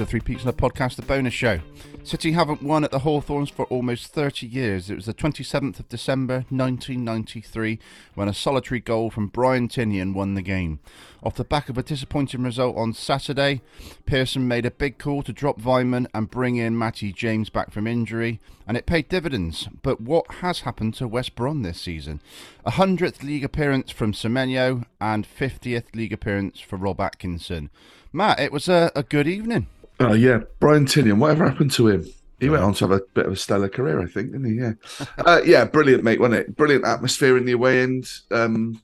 [0.00, 1.60] And to Three Peaks in a Podcast, the bonus show.
[2.04, 4.88] City haven't won at the Hawthorns for almost 30 years.
[4.88, 7.78] It was the 27th of December 1993
[8.14, 10.80] when a solitary goal from Brian Tinnion won the game.
[11.22, 13.60] Off the back of a disappointing result on Saturday,
[14.06, 17.86] Pearson made a big call to drop Weimann and bring in Matty James back from
[17.86, 19.68] injury, and it paid dividends.
[19.82, 22.22] But what has happened to West Brom this season?
[22.64, 27.68] A 100th league appearance from Semenyo and 50th league appearance for Rob Atkinson.
[28.14, 29.66] Matt, it was a, a good evening.
[30.00, 31.18] Oh yeah, Brian Tinnion.
[31.18, 32.06] Whatever happened to him?
[32.40, 34.58] He went on to have a bit of a stellar career, I think, didn't he?
[34.58, 34.72] Yeah,
[35.18, 36.56] uh, yeah, brilliant, mate, wasn't it?
[36.56, 38.10] Brilliant atmosphere in the away end.
[38.30, 38.80] Um,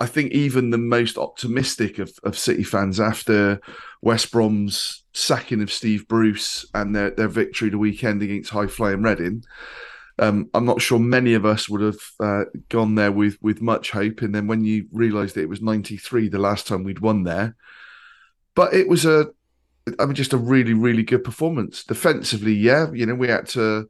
[0.00, 3.60] I think even the most optimistic of, of City fans after
[4.02, 9.02] West Brom's sacking of Steve Bruce and their, their victory the weekend against High Flying
[9.02, 9.44] Reading,
[10.18, 13.92] um, I'm not sure many of us would have uh, gone there with with much
[13.92, 14.22] hope.
[14.22, 17.54] And then when you realised that it was '93 the last time we'd won there,
[18.56, 19.28] but it was a,
[19.98, 22.54] I mean, just a really really good performance defensively.
[22.54, 23.88] Yeah, you know, we had to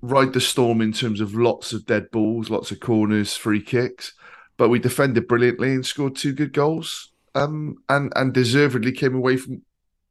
[0.00, 4.14] ride the storm in terms of lots of dead balls, lots of corners, free kicks,
[4.56, 7.12] but we defended brilliantly and scored two good goals.
[7.34, 9.62] Um, and and deservedly came away from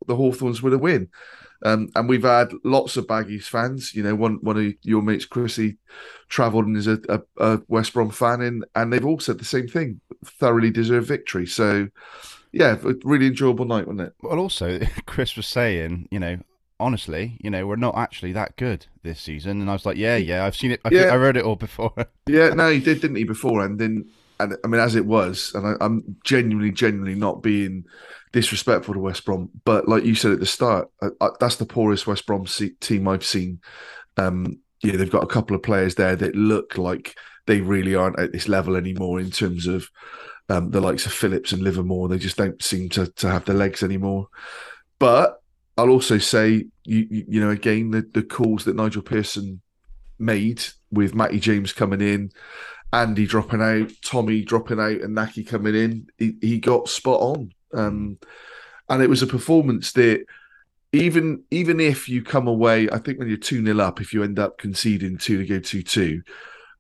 [0.07, 1.09] the Hawthorns with a win.
[1.63, 3.93] Um, and we've had lots of Baggies fans.
[3.93, 5.77] You know, one one of your mates, Chrissy,
[6.27, 9.45] travelled and is a, a, a West Brom fan, and and they've all said the
[9.45, 11.45] same thing: thoroughly deserved victory.
[11.45, 11.89] So,
[12.51, 14.13] yeah, a really enjoyable night, wasn't it?
[14.21, 16.37] Well, also, Chris was saying, you know,
[16.79, 19.61] honestly, you know, we're not actually that good this season.
[19.61, 20.81] And I was like, yeah, yeah, I've seen it.
[20.83, 21.03] I, Yeah.
[21.13, 21.93] I read it all before.
[22.27, 23.23] Yeah, no, he did, didn't he?
[23.25, 27.43] Before and then, and I mean, as it was, and I, I'm genuinely, genuinely not
[27.43, 27.83] being
[28.31, 31.65] disrespectful to West Brom, but like you said at the start, I, I, that's the
[31.65, 33.59] poorest West Brom se- team I've seen.
[34.17, 37.15] Um, yeah, they've got a couple of players there that look like
[37.47, 39.89] they really aren't at this level anymore in terms of
[40.49, 42.07] um, the likes of Phillips and Livermore.
[42.07, 44.27] They just don't seem to to have the legs anymore.
[44.99, 45.41] But
[45.77, 49.61] I'll also say, you you, know, again, the the calls that Nigel Pearson
[50.19, 52.31] made with Matty James coming in,
[52.93, 57.53] Andy dropping out, Tommy dropping out, and Nahki coming in, he, he got spot on.
[57.73, 58.17] Um,
[58.89, 60.25] and it was a performance that
[60.93, 64.23] even even if you come away, I think when you're 2 0 up, if you
[64.23, 66.21] end up conceding two to go 2 2,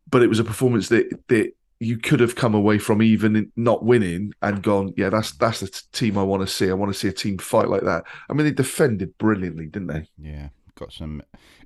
[0.09, 3.83] but it was a performance that that you could have come away from even not
[3.83, 6.69] winning and gone, yeah, that's that's the t- team I want to see.
[6.69, 8.03] I want to see a team fight like that.
[8.29, 10.07] I mean, they defended brilliantly, didn't they?
[10.19, 11.23] yeah, got some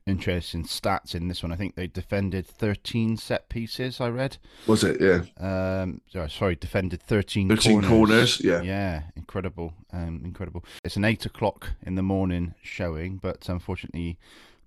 [0.07, 1.51] interesting stats in this one.
[1.51, 4.37] I think they defended 13 set pieces, I read.
[4.67, 5.01] Was it?
[5.01, 5.23] Yeah.
[5.37, 7.89] Um, sorry, sorry, defended 13, 13 corners.
[7.89, 8.61] corners, yeah.
[8.61, 9.73] Yeah, incredible.
[9.91, 10.63] Um, incredible.
[10.85, 14.17] It's an eight o'clock in the morning showing, but unfortunately,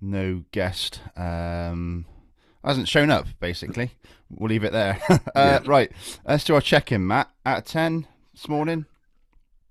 [0.00, 2.04] no guest um,
[2.64, 3.92] hasn't shown up, basically.
[4.30, 5.00] We'll leave it there.
[5.10, 5.60] uh, Yeah.
[5.64, 5.92] Right,
[6.26, 7.30] let's do our check in, Matt.
[7.46, 8.86] Out of 10 this morning?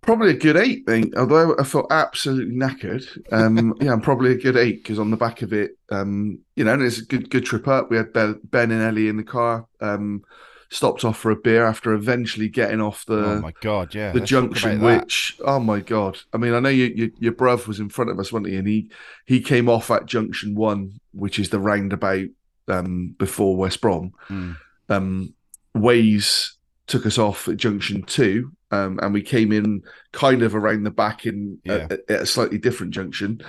[0.01, 1.17] Probably a good eight, I think.
[1.17, 3.05] Although I felt absolutely knackered.
[3.31, 6.63] Um, yeah, I'm probably a good eight because on the back of it, um, you
[6.63, 7.89] know, and it's a good good trip up.
[7.91, 9.67] We had Ben, ben and Ellie in the car.
[9.81, 10.23] Um,
[10.69, 14.11] stopped off for a beer after eventually getting off the oh my God, yeah.
[14.11, 16.19] the let's junction, which oh my god!
[16.33, 18.57] I mean, I know you, you, your bruv was in front of us, wasn't he?
[18.57, 18.89] And he
[19.25, 22.27] he came off at junction one, which is the roundabout
[22.67, 24.11] um, before West Brom.
[24.29, 24.57] Mm.
[24.89, 25.33] Um,
[25.75, 26.51] Waze
[26.87, 29.81] took us off at junction two, um, and we came in
[30.13, 31.87] kind of around the back in Yeah.
[31.89, 33.41] at, at a slightly different junction,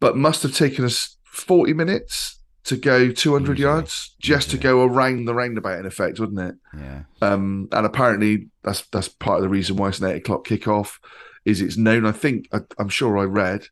[0.00, 3.72] but must have taken us forty minutes to go two hundred Easily.
[3.74, 5.78] yards just to go around the roundabout.
[5.80, 6.54] In effect, wouldn't it?
[6.76, 7.02] Yeah.
[7.22, 10.98] Um, and apparently that's that's part of the reason why it's an eight o'clock kickoff.
[11.44, 12.06] Is it's known?
[12.06, 13.68] I think I, I'm sure I read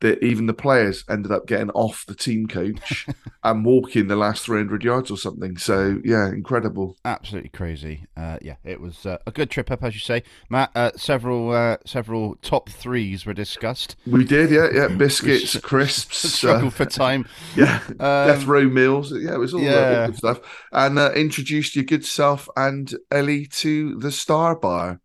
[0.00, 3.06] that even the players ended up getting off the team coach
[3.44, 5.56] and walking the last 300 yards or something.
[5.56, 6.96] So yeah, incredible.
[7.04, 8.06] absolutely crazy.
[8.16, 10.70] Uh, yeah, it was uh, a good trip up, as you say, Matt.
[10.74, 13.96] Uh, several uh, several top threes were discussed.
[14.06, 14.88] We did, yeah, yeah.
[14.96, 17.26] Biscuits, crisps, Struggle uh, for time.
[17.56, 19.12] yeah, death Um, row meals.
[19.12, 19.72] Yeah, it was all yeah.
[19.72, 20.40] that good stuff.
[20.72, 25.00] And uh, introduced your good self and Ellie to the Star Bar.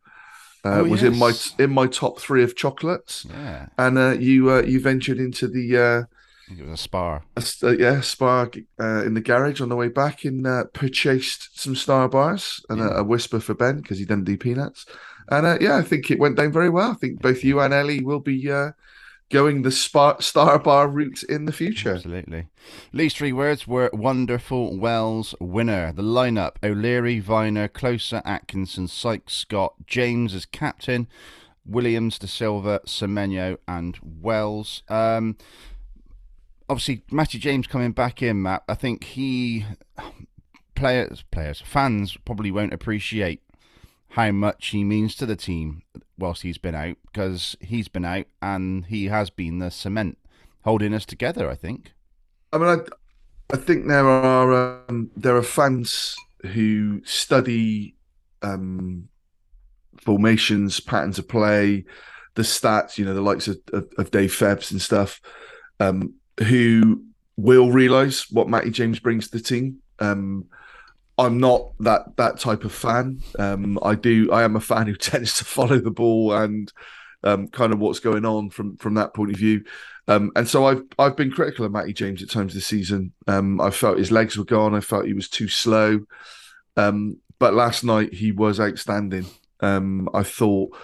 [0.65, 3.25] Uh, Oh, was in my in my top three of chocolates.
[3.30, 6.04] yeah, and uh, you uh, you ventured into the uh,
[6.51, 7.24] it was a spar.
[7.36, 10.63] a s- uh, yeah spark uh, in the garage on the way back and uh,
[10.74, 14.86] purchased some star bars and a, a whisper for Ben because he didn't do peanuts.
[15.30, 16.92] And uh, yeah I think it went down very well.
[16.92, 18.71] I think both you and Ellie will be uh,
[19.34, 21.96] going the star, star bar route in the future.
[21.96, 22.48] Absolutely.
[22.94, 25.92] Least three words were wonderful Wells winner.
[25.92, 31.08] The lineup O'Leary, Vyner, Klose, Atkinson, Sykes, Scott, James as captain,
[31.66, 34.84] Williams, Dasilva, Semenyo, and Wells.
[34.88, 35.36] Um,
[36.70, 38.64] obviously, Matty James coming back in, Matt.
[38.70, 39.66] I think he.
[40.76, 43.43] Players, players, fans probably won't appreciate
[44.13, 45.81] how much he means to the team
[46.19, 50.19] whilst he's been out because he's been out and he has been the cement
[50.63, 51.50] holding us together.
[51.50, 51.94] I think.
[52.51, 57.95] I mean, I, I think there are um, there are fans who study
[58.44, 59.10] um,
[59.98, 61.83] formations, patterns of play,
[62.36, 63.00] the stats.
[63.00, 65.21] You know, the likes of, of, of Dave Febbs and stuff,
[65.80, 67.04] um, who
[67.36, 69.80] will realise what Matty James brings to the team.
[69.98, 70.45] Um,
[71.18, 73.21] I'm not that that type of fan.
[73.38, 74.31] Um, I do.
[74.31, 76.71] I am a fan who tends to follow the ball and
[77.24, 79.63] um, kind of what's going on from from that point of view.
[80.07, 83.13] Um, and so I've I've been critical of Matty James at times this season.
[83.27, 84.75] Um, I felt his legs were gone.
[84.75, 86.01] I felt he was too slow.
[86.75, 89.25] Um, but last night he was outstanding.
[89.60, 90.75] Um, I thought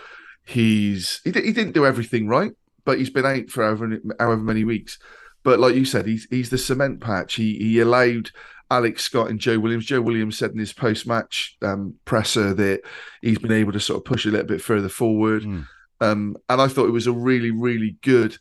[0.46, 2.52] he's he, he didn't do everything right,
[2.86, 5.00] but he's been out for however, however many weeks.
[5.44, 7.36] But like you said, he's he's the cement patch.
[7.36, 8.32] He he allowed
[8.72, 9.86] Alex Scott and Joe Williams.
[9.86, 12.82] Joe Williams said in his post match um, presser that
[13.22, 15.44] he's been able to sort of push a little bit further forward.
[15.44, 15.68] Mm.
[16.02, 18.38] Um, and I thought it was a really, really good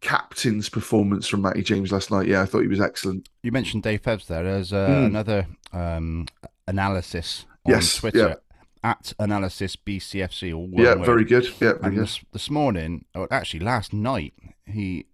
[0.00, 2.28] captain's performance from Matty James last night.
[2.28, 3.28] Yeah, I thought he was excellent.
[3.42, 4.44] You mentioned Dave Febbs there.
[4.44, 5.06] There's uh, mm.
[5.06, 6.26] another um,
[6.66, 8.18] analysis on yes, Twitter.
[8.18, 8.34] Yeah.
[8.82, 11.04] At analysis BCFC, or yeah, word.
[11.04, 11.44] very good.
[11.60, 12.04] Yeah, very good.
[12.04, 14.32] This, this morning, or actually last night,
[14.64, 15.04] he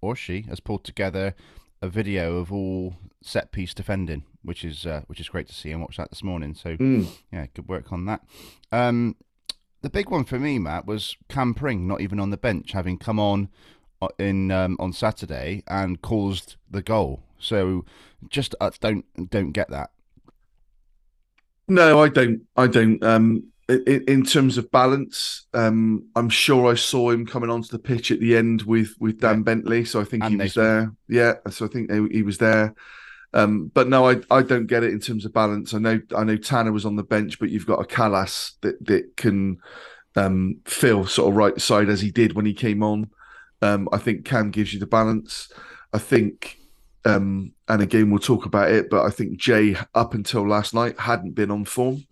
[0.00, 1.36] or she has pulled together
[1.82, 5.72] a video of all set piece defending, which is uh, which is great to see.
[5.72, 6.54] and watch that this morning.
[6.54, 7.08] So mm.
[7.32, 8.22] yeah, good work on that.
[8.70, 9.16] Um,
[9.82, 12.98] the big one for me, Matt, was Cam Pring not even on the bench, having
[12.98, 13.48] come on
[14.00, 17.24] uh, in um, on Saturday and caused the goal.
[17.38, 17.84] So
[18.28, 19.90] just uh, don't don't get that.
[21.68, 22.42] No, I don't.
[22.56, 23.02] I don't.
[23.02, 23.51] Um,
[23.86, 28.10] in, in terms of balance, um, I'm sure I saw him coming onto the pitch
[28.10, 29.42] at the end with with Dan yeah.
[29.42, 30.92] Bentley, so I think and he was there.
[31.08, 32.74] Yeah, so I think he was there.
[33.34, 35.74] Um, but no, I I don't get it in terms of balance.
[35.74, 38.84] I know I know Tanner was on the bench, but you've got a Kalas that
[38.86, 39.58] that can
[40.16, 43.10] um, fill sort of right side as he did when he came on.
[43.62, 45.50] Um, I think Cam gives you the balance.
[45.92, 46.58] I think,
[47.04, 50.98] um, and again we'll talk about it, but I think Jay up until last night
[50.98, 52.04] hadn't been on form.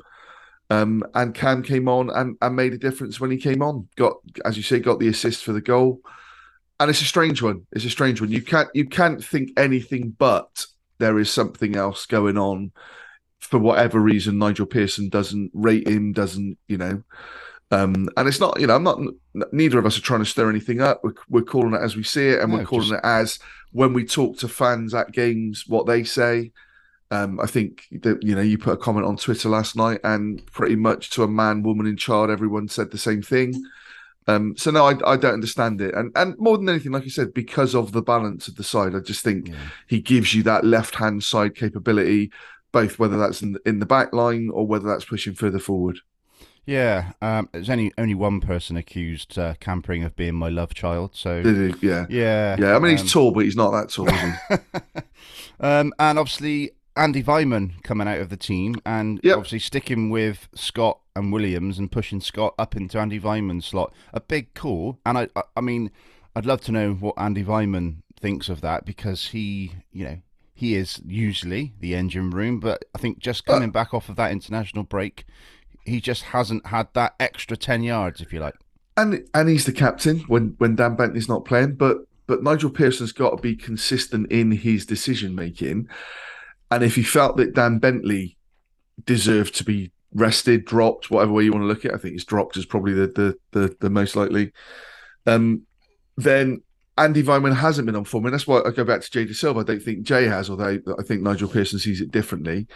[0.70, 3.88] Um, and Cam came on and, and made a difference when he came on.
[3.96, 4.14] Got,
[4.44, 6.00] as you say, got the assist for the goal.
[6.78, 7.67] And it's a strange one.
[7.72, 8.31] It's a strange one.
[8.31, 10.67] You can't you can't think anything but
[10.99, 12.72] there is something else going on.
[13.40, 17.02] For whatever reason, Nigel Pearson doesn't rate him, doesn't, you know.
[17.72, 19.00] Um, and it's not, you know, I'm not,
[19.52, 21.02] neither of us are trying to stir anything up.
[21.02, 23.05] We're, we're calling it as we see it, and no, we're calling just...
[23.05, 23.38] it as
[23.72, 26.52] when we talk to fans at games, what they say.
[27.12, 30.45] Um, I think that you know you put a comment on Twitter last night, and
[30.53, 33.62] pretty much to a man, woman, and child, everyone said the same thing.
[34.29, 37.11] Um, so no, I, I don't understand it, and and more than anything, like you
[37.11, 39.55] said, because of the balance of the side, I just think yeah.
[39.89, 42.31] he gives you that left hand side capability,
[42.71, 45.99] both whether that's in the, in the back line or whether that's pushing further forward.
[46.67, 50.75] Yeah, um, there's only only one person accused uh, Cam Pring of being my love
[50.75, 51.11] child.
[51.15, 51.39] So
[51.83, 52.77] yeah, yeah, yeah.
[52.77, 54.09] I mean, he's um, tall, but he's not that tall.
[55.61, 59.39] um, and obviously, Andy Weimann coming out of the team and yep.
[59.39, 63.95] obviously sticking with Scott and Williams and pushing Scott up into Andy Weimann's slot.
[64.13, 64.99] A big call.
[65.07, 65.91] And I, I, I mean,
[66.37, 70.19] I'd love to know what Andy Weimann thinks of that because he, you know,
[70.53, 74.31] he is usually the engine room, but I think just coming back off of that
[74.31, 75.25] international break,
[75.87, 78.57] he just hasn't had that extra ten yards, if you like.
[78.99, 83.13] And and he's the captain when when Dan Bentley's not playing, but but Nigel Pearson's
[83.13, 85.89] got to be consistent in his decision making.
[86.70, 88.36] And if he felt that Dan Bentley
[89.05, 92.12] deserved to be rested, dropped, whatever way you want to look at it, I think
[92.12, 94.53] he's dropped is probably the the the, the most likely.
[95.27, 95.62] Um,
[96.17, 96.62] then
[96.96, 99.60] Andy Weimann hasn't been on form, and that's why I go back to Jay Silva.
[99.60, 102.67] I don't think Jay has, although I think Nigel Pearson sees it differently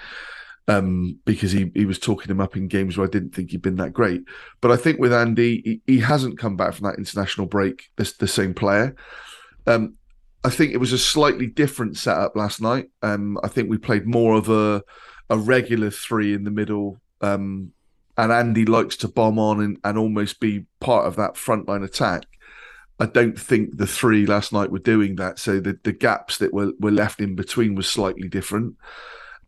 [0.68, 3.62] um, because he, he was talking him up in games where I didn't think he'd
[3.62, 4.22] been that great.
[4.60, 8.12] But I think with Andy, he, he hasn't come back from that international break the,
[8.18, 8.96] the same player.
[9.66, 9.94] Um,
[10.44, 12.90] I think it was a slightly different setup last night.
[13.02, 14.82] Um, I think we played more of a
[15.30, 17.72] a regular three in the middle, um,
[18.18, 22.24] and Andy likes to bomb on and, and almost be part of that frontline attack.
[23.00, 26.52] I don't think the three last night were doing that, so the, the gaps that
[26.52, 28.76] were, were left in between was slightly different,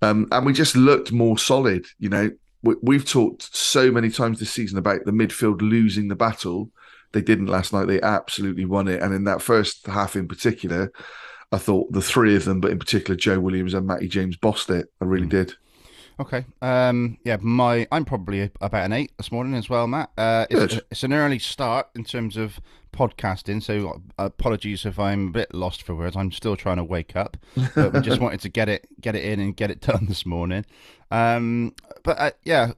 [0.00, 1.86] um, and we just looked more solid.
[1.98, 2.30] You know,
[2.62, 6.70] we, we've talked so many times this season about the midfield losing the battle
[7.16, 7.86] They didn't last night.
[7.86, 9.00] They absolutely won it.
[9.00, 10.92] And in that first half in particular,
[11.50, 14.68] I thought the three of them, but in particular Joe Williams and Matty James, bossed
[14.68, 14.92] it.
[15.00, 15.54] I really did.
[16.20, 16.44] Okay.
[16.60, 20.10] Um, yeah, my I'm probably about an eight this morning as well, Matt.
[20.18, 22.60] Uh, it's, it's an early start in terms of
[22.92, 26.18] podcasting, so apologies if I'm a bit lost for words.
[26.18, 27.38] I'm still trying to wake up,
[27.74, 30.26] but we just wanted to get it get it in and get it done this
[30.26, 30.66] morning.
[31.10, 32.72] Um, but uh, yeah,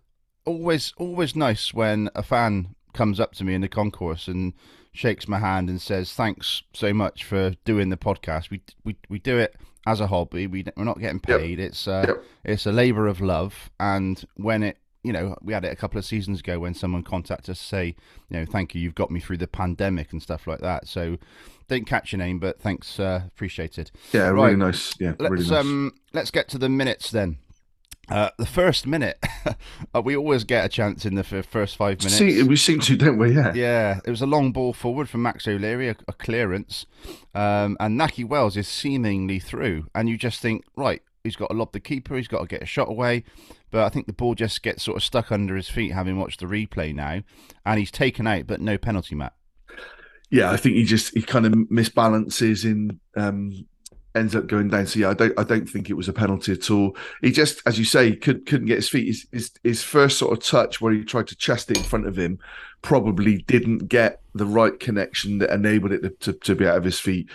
[0.45, 4.53] always always nice when a fan comes up to me in the concourse and
[4.93, 8.51] shakes my hand and says thanks so much for doing the podcast.
[8.51, 9.55] We we we do it
[9.87, 10.47] as a hobby.
[10.47, 11.41] We we're not getting Yep.
[11.41, 11.61] paid.
[11.61, 12.25] It's uh, Yep.
[12.45, 13.71] it's a labour of love.
[13.79, 17.03] And when it you know we had it a couple of seasons ago when someone
[17.05, 17.95] contacted us to say
[18.29, 20.89] you know thank you you've got me through the pandemic and stuff like that.
[20.89, 21.19] So
[21.69, 23.91] didn't catch your name, but thanks, uh, appreciate it.
[24.13, 24.47] Yeah, Right.
[24.47, 24.95] really nice.
[24.99, 25.61] Yeah, Let's really nice.
[25.61, 27.37] um let's get to the minutes then.
[28.11, 29.23] Uh, the first minute,
[29.95, 32.15] uh, we always get a chance in the f- first five minutes.
[32.17, 33.35] See, we seem to, don't we?
[33.35, 33.53] Yeah.
[33.55, 36.87] Yeah, it was a long ball forward from Max O'Leary, a, a clearance,
[37.35, 41.57] um, and Nahki Wells is seemingly through, and you just think, right, he's got to
[41.57, 43.25] lob the keeper, he's got to get a shot away,
[43.71, 46.41] but I think the ball just gets sort of stuck under his feet, having watched
[46.41, 47.21] the replay now,
[47.67, 49.35] and he's taken out, but no penalty, Matt.
[50.31, 53.67] yeah, I think he just he kind of misbalances in um
[54.15, 54.87] ends up going down.
[54.87, 56.97] So yeah, I don't I don't think it was a penalty at all.
[57.23, 59.07] He just, as you say, could couldn't get his feet.
[59.07, 62.07] His, his his first sort of touch where he tried to chest it in front
[62.07, 62.39] of him
[62.83, 66.85] probably didn't get the right connection that enabled it to, to, to be out of
[66.85, 67.31] his feet.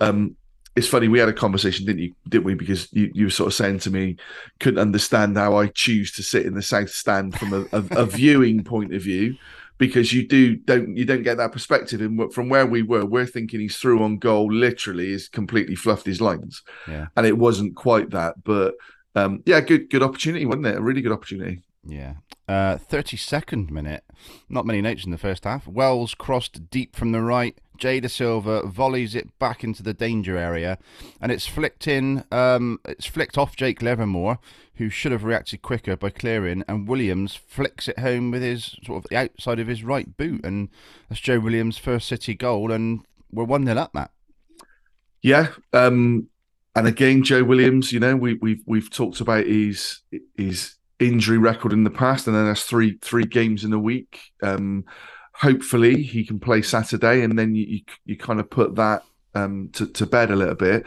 [0.00, 0.36] Um
[0.74, 2.14] it's funny, we had a conversation, didn't you?
[2.28, 2.52] Didn't we?
[2.52, 4.16] Because you, you were sort of saying to me,
[4.60, 8.04] couldn't understand how I choose to sit in the south stand from a, a, a
[8.04, 9.36] viewing point of view
[9.78, 13.26] because you do don't you don't get that perspective and from where we were we're
[13.26, 17.06] thinking he's through on goal literally is completely fluffed his lines Yeah.
[17.16, 18.74] and it wasn't quite that but
[19.14, 22.14] um yeah good good opportunity wasn't it a really good opportunity Yeah.
[22.48, 24.04] Uh, 32nd minute.
[24.48, 25.66] Not many notes in the first half.
[25.66, 27.58] Wells crossed deep from the right.
[27.78, 30.78] Jay Dasilva volleys it back into the danger area,
[31.20, 32.24] and it's flicked in.
[32.30, 34.38] Um, it's flicked off Jake Livermore,
[34.76, 39.04] who should have reacted quicker by clearing, and Williams flicks it home with his sort
[39.04, 40.68] of the outside of his right boot, and
[41.08, 44.10] that's Joe Williams' first City goal, and we're one 0 up, Matt.
[45.22, 46.28] yeah um
[46.74, 50.00] and again joe williams you know we we've we've talked about his
[50.36, 54.20] his injury record in the past and then that's three three games in a week
[54.42, 54.84] um
[55.38, 59.02] hopefully he can play saturday and then you you, you kind of put that
[59.34, 60.84] um to, to bed a little bit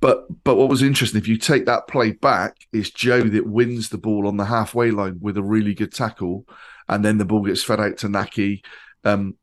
[0.00, 3.88] but but what was interesting if you take that play back it's joe that wins
[3.88, 6.46] the ball on the halfway line with a really good tackle
[6.88, 8.62] and then the ball gets fed out to nahki
[9.04, 9.34] um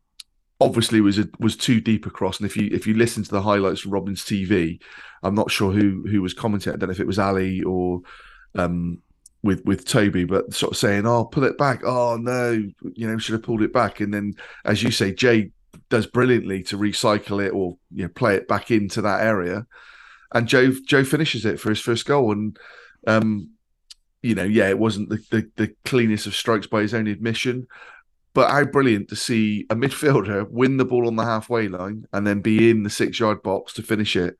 [0.61, 2.39] obviously was a, was too deep across.
[2.39, 4.79] And if you if you listen to the highlights from Robin's TV,
[5.23, 6.73] I'm not sure who who was commenting.
[6.73, 8.01] I don't know if it was Ali or
[8.55, 9.01] um,
[9.43, 12.51] with with Toby, but sort of saying, "Oh, pull it back." Oh no,
[12.93, 13.99] you know, should have pulled it back.
[13.99, 14.33] And then,
[14.65, 15.51] as you say, Jay
[15.89, 19.65] does brilliantly to recycle it or you know play it back into that area,
[20.33, 22.31] and Joe Joe finishes it for his first goal.
[22.31, 22.57] And
[23.07, 23.51] um,
[24.21, 27.67] you know, yeah, it wasn't the, the the cleanest of strokes by his own admission,
[28.33, 32.27] but how brilliant to see a midfielder win the ball on the halfway line and
[32.27, 34.35] then be in the six yard box to finish it.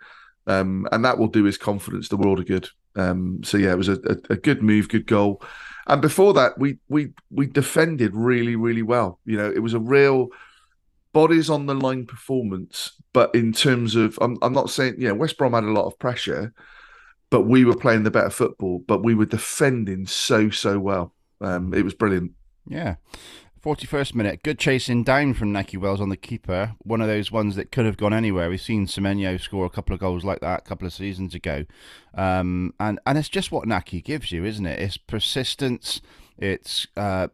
[0.48, 2.70] Um, and that will do his confidence the world of good.
[3.00, 5.42] Um, so yeah, it was a, a, a good move, good goal.
[5.88, 9.20] And before that, we we we defended really, really well.
[9.26, 10.30] You know, it was a real
[11.14, 12.94] bodies on the line performance.
[13.14, 15.98] But in terms of, I'm I'm not saying, yeah, West Brom had a lot of
[15.98, 16.54] pressure,
[17.30, 18.84] but we were playing the better football.
[18.88, 21.14] But we were defending so so well.
[21.42, 22.34] Um, it was brilliant.
[22.68, 22.96] Yeah.
[23.64, 26.76] 41st minute, good chasing down from Nahki Wells on the keeper.
[26.80, 28.50] One of those ones that could have gone anywhere.
[28.50, 31.66] We've seen Semenyo score a couple of goals like that a couple of seasons ago.
[32.14, 34.80] Um, and, and it's just what Nahki gives you, isn't it?
[34.80, 36.00] It's persistence.
[36.38, 37.28] It's, uh,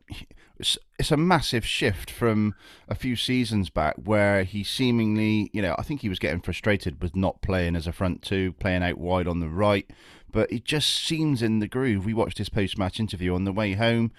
[0.58, 2.56] it's, it's a massive shift from
[2.88, 7.04] a few seasons back where he seemingly, you know, I think he was getting frustrated
[7.04, 9.88] with not playing as a front two, playing out wide on the right.
[10.36, 12.04] But he just seems in the groove.
[12.04, 14.12] We watched his post match interview on the way home,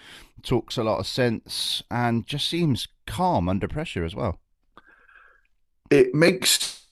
[0.43, 4.41] talks a lot of sense, and just seems calm under pressure as well.
[5.91, 6.87] It makes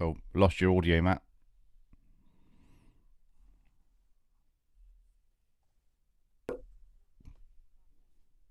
[0.00, 1.22] Oh, lost your audio, Matt.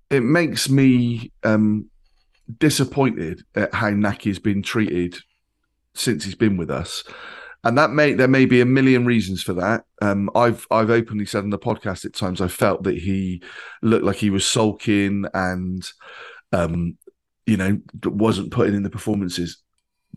[0.10, 1.89] it makes me um,
[2.58, 5.15] disappointed at how Nahki's been treated
[5.99, 7.03] since he's been with us.
[7.63, 9.83] And that may there may be a million reasons for that.
[10.01, 13.43] Um, I've I've openly said on the podcast at times I felt that he
[13.81, 15.85] looked like he was sulking and
[16.53, 16.97] um,
[17.45, 19.61] you know wasn't putting in the performances.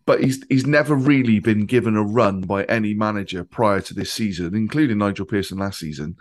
[0.07, 4.13] But he's he's never really been given a run by any manager prior to this
[4.13, 6.17] season, including Nigel Pearson last season.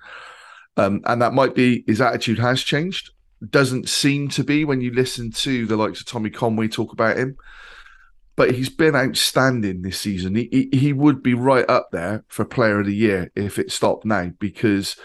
[0.78, 3.12] Um, and that might be his attitude has changed.
[3.48, 7.18] doesn't seem to be when you listen to the likes of Tommy Conway talk about
[7.18, 7.38] him.
[8.42, 10.34] But he's been outstanding this season.
[10.34, 13.72] He, he, he would be right up there for Player of the Year if it
[13.72, 14.96] stopped now because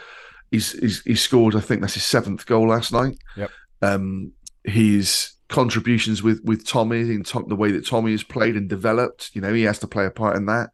[0.50, 1.54] he's, he's he scored.
[1.54, 3.18] I think that's his seventh goal last night.
[3.36, 3.50] Yep.
[3.82, 4.32] Um,
[4.64, 9.32] his contributions with with Tommy in the way that Tommy has played and developed.
[9.34, 10.70] You know, he has to play a part in that.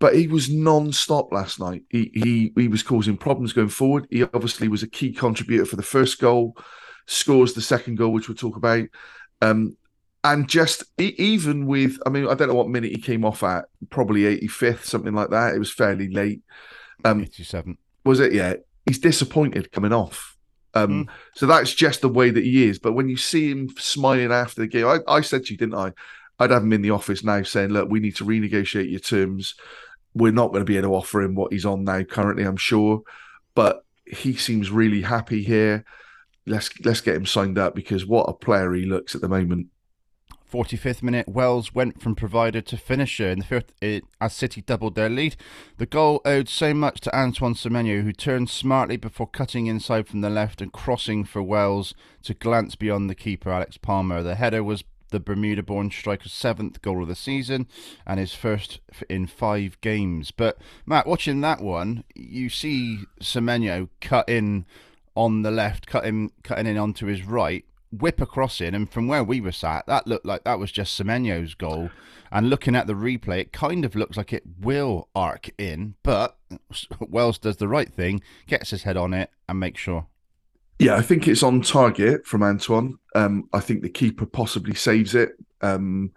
[0.00, 1.84] But he was non-stop last night.
[1.90, 4.08] He he he was causing problems going forward.
[4.10, 6.56] He obviously was a key contributor for the first goal,
[7.06, 8.88] scores the second goal, which we'll talk about.
[9.40, 9.76] Um,
[10.24, 13.66] and just even with, I mean, I don't know what minute he came off at,
[13.90, 15.54] probably 85th, something like that.
[15.54, 16.42] It was fairly late.
[17.04, 17.78] Um, 87.
[18.04, 18.32] Was it?
[18.32, 18.54] Yeah.
[18.84, 20.36] He's disappointed coming off.
[20.74, 21.08] Um, mm.
[21.34, 22.78] So that's just the way that he is.
[22.78, 25.76] But when you see him smiling after the game, I, I said to you, didn't
[25.76, 25.92] I?
[26.40, 29.54] I'd have him in the office now saying, look, we need to renegotiate your terms.
[30.14, 32.56] We're not going to be able to offer him what he's on now currently, I'm
[32.56, 33.02] sure.
[33.54, 35.84] But he seems really happy here.
[36.46, 39.68] Let's let's get him signed up because what a player he looks at the moment.
[40.50, 44.94] 45th minute, Wells went from provider to finisher in the fifth it, as City doubled
[44.94, 45.36] their lead.
[45.76, 50.22] The goal owed so much to Antoine Semenyo, who turned smartly before cutting inside from
[50.22, 54.22] the left and crossing for Wells to glance beyond the keeper, Alex Palmer.
[54.22, 57.66] The header was the Bermuda born striker's seventh goal of the season
[58.06, 60.30] and his first in five games.
[60.30, 64.66] But, Matt, watching that one, you see Semenyo cut in
[65.14, 69.08] on the left, cut him, cutting in onto his right whip across in, and from
[69.08, 71.90] where we were sat, that looked like that was just Semenyo's goal.
[72.30, 76.36] And looking at the replay, it kind of looks like it will arc in, but
[77.00, 80.06] Wells does the right thing, gets his head on it, and makes sure.
[80.78, 82.98] Yeah, I think it's on target from Antoine.
[83.14, 85.32] Um, I think the keeper possibly saves it.
[85.60, 86.12] Um,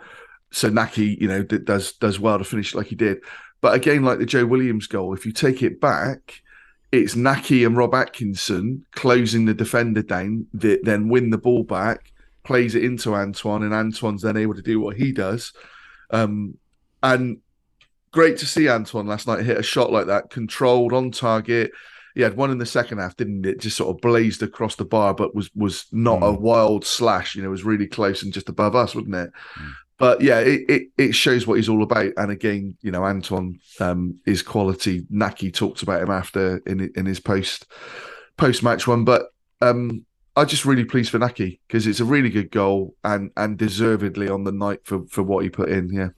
[0.52, 3.20] so Nahki, you know, does does well to finish like he did.
[3.62, 6.42] But again, like the Joe Williams goal, if you take it back,
[6.92, 12.12] it's Nahki and Rob Atkinson closing the defender down, that then win the ball back,
[12.44, 15.54] plays it into Antoine, and Antoine's then able to do what he does.
[16.10, 16.58] Um,
[17.02, 17.38] and
[18.12, 21.72] great to see Antoine last night hit a shot like that, controlled on target.
[22.14, 23.62] He had one in the second half, didn't it?
[23.62, 26.28] Just sort of blazed across the bar, but was was not mm.
[26.28, 27.36] a wild slash.
[27.36, 29.32] You know, it was really close and just above us, wasn't it?
[29.58, 32.12] Mm but yeah, it, it, it, shows what he's all about.
[32.18, 35.02] And again, you know, Anton um, is quality.
[35.14, 37.68] Nahki talked about him after in in his post
[38.36, 40.04] post match one, but um,
[40.36, 44.28] I'm just really pleased for Nahki because it's a really good goal and and deservedly
[44.28, 45.94] on the night for for what he put in.
[45.94, 46.10] Yeah.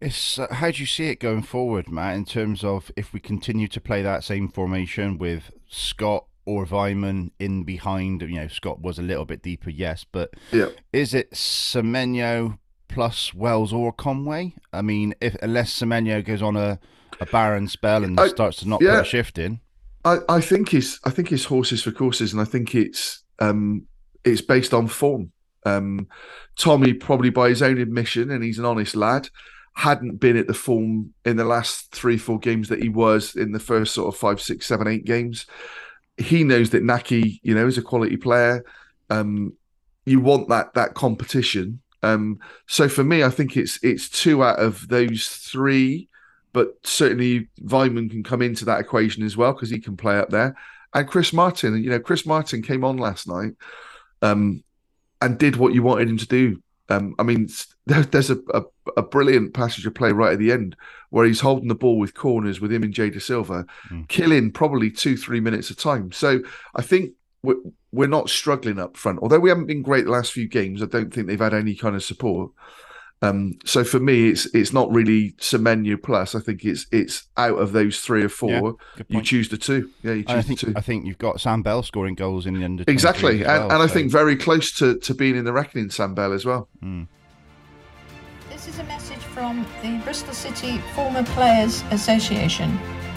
[0.00, 2.16] It's uh, how do you see it going forward, Matt?
[2.16, 7.30] In terms of if we continue to play that same formation with Scott or Weimann
[7.38, 10.68] in behind, you know, Scott was a little bit deeper, yes, but yeah.
[10.92, 12.58] is it Semenyo
[12.92, 14.54] plus Wells or Conway.
[14.72, 16.78] I mean, if unless Semenyo goes on a,
[17.20, 19.60] a barren spell and I, starts to not yeah, put a shift in.
[20.04, 23.86] I, I think it's I think it's horses for courses, and I think it's um
[24.24, 25.32] it's based on form.
[25.64, 26.08] Um,
[26.56, 29.28] Tommy probably by his own admission, and he's an honest lad,
[29.74, 33.52] hadn't been at the form in the last three four games that he was in
[33.52, 35.46] the first sort of five six seven eight games.
[36.18, 38.64] He knows that Nahki, you know, is a quality player.
[39.08, 39.54] Um,
[40.04, 44.58] you want that that competition um, so for me, I think it's it's two out
[44.58, 46.08] of those three,
[46.52, 50.30] but certainly Weimann can come into that equation as well because he can play up
[50.30, 50.56] there.
[50.94, 53.52] And Chris Martin, you know, Chris Martin came on last night
[54.20, 54.62] um,
[55.20, 56.62] and did what you wanted him to do.
[56.88, 57.48] Um, I mean,
[57.86, 58.62] there, there's a, a,
[58.98, 60.76] a, brilliant passage of play right at the end
[61.08, 64.08] where he's holding the ball with corners with him and Jay Dasilva, mm.
[64.08, 66.12] killing probably two, three minutes of time.
[66.12, 66.40] So
[66.74, 67.56] I think we're,
[67.90, 69.18] we're not struggling up front.
[69.20, 71.74] Although we haven't been great the last few games, I don't think they've had any
[71.74, 72.52] kind of support.
[73.22, 76.34] Um, so for me, it's it's not really Semenyo plus.
[76.34, 79.90] I think it's it's out of those three or four, yeah, you choose the two.
[80.02, 80.72] Yeah, you choose I think, the two.
[80.74, 83.80] I think you've got Sam Bell scoring goals in the under exactly, well, and, and
[83.80, 83.84] so.
[83.84, 86.68] I think very close to, to being in the reckoning, Sam Bell as well.
[86.82, 87.06] Mm.
[88.50, 92.76] This is a message from the Bristol City Former Players Association.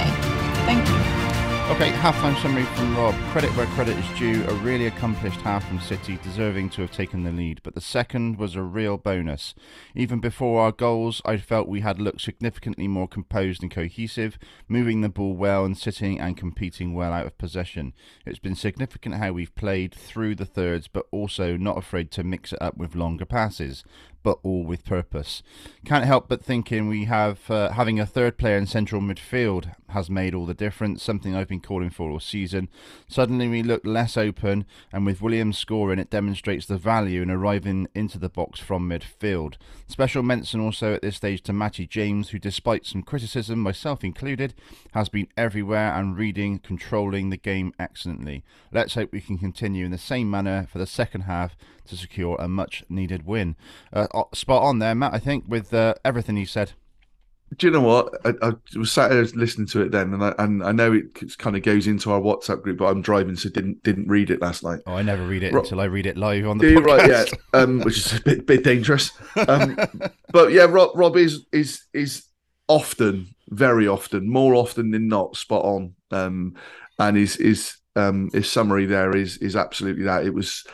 [0.66, 1.11] Thank you.
[1.72, 3.14] Okay, halftime summary from Rob.
[3.30, 4.44] Credit where credit is due.
[4.44, 7.62] A really accomplished half from City, deserving to have taken the lead.
[7.62, 9.54] But the second was a real bonus.
[9.94, 15.00] Even before our goals, I felt we had looked significantly more composed and cohesive, moving
[15.00, 17.94] the ball well and sitting and competing well out of possession.
[18.26, 22.52] It's been significant how we've played through the thirds, but also not afraid to mix
[22.52, 23.82] it up with longer passes
[24.22, 25.42] but all with purpose.
[25.84, 30.08] Can't help but thinking we have uh, having a third player in central midfield has
[30.10, 31.02] made all the difference.
[31.02, 32.68] Something I've been calling for all season.
[33.08, 37.88] Suddenly we look less open, and with Williams scoring, it demonstrates the value in arriving
[37.94, 39.54] into the box from midfield.
[39.86, 44.54] Special mention also at this stage to Matty James, who, despite some criticism, myself included,
[44.94, 48.42] has been everywhere and reading, controlling the game excellently.
[48.72, 52.36] Let's hope we can continue in the same manner for the second half to secure
[52.38, 53.56] a much needed win.
[53.92, 56.72] Uh, spot on there, Matt, I think, with uh, everything he said.
[57.58, 58.14] Do you know what?
[58.24, 61.36] I, I was sat there listening to it then, and I, and I know it
[61.36, 64.40] kind of goes into our WhatsApp group, but I'm driving, so didn't didn't read it
[64.40, 64.80] last night.
[64.86, 66.84] Oh, I never read it Rob, until I read it live on the podcast.
[66.86, 69.10] Right, yeah, um, which is a bit bit dangerous.
[69.48, 69.76] Um,
[70.32, 72.24] but yeah, Rob, Rob is is is
[72.68, 75.94] often, very often, more often than not, spot on.
[76.10, 76.54] Um,
[76.98, 80.24] and his his um, his summary there is is absolutely that.
[80.24, 80.64] It was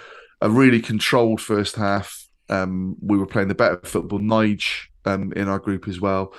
[0.41, 2.27] a really controlled first half.
[2.49, 4.21] Um, we were playing the better football.
[4.21, 6.33] Nige um, in our group as well,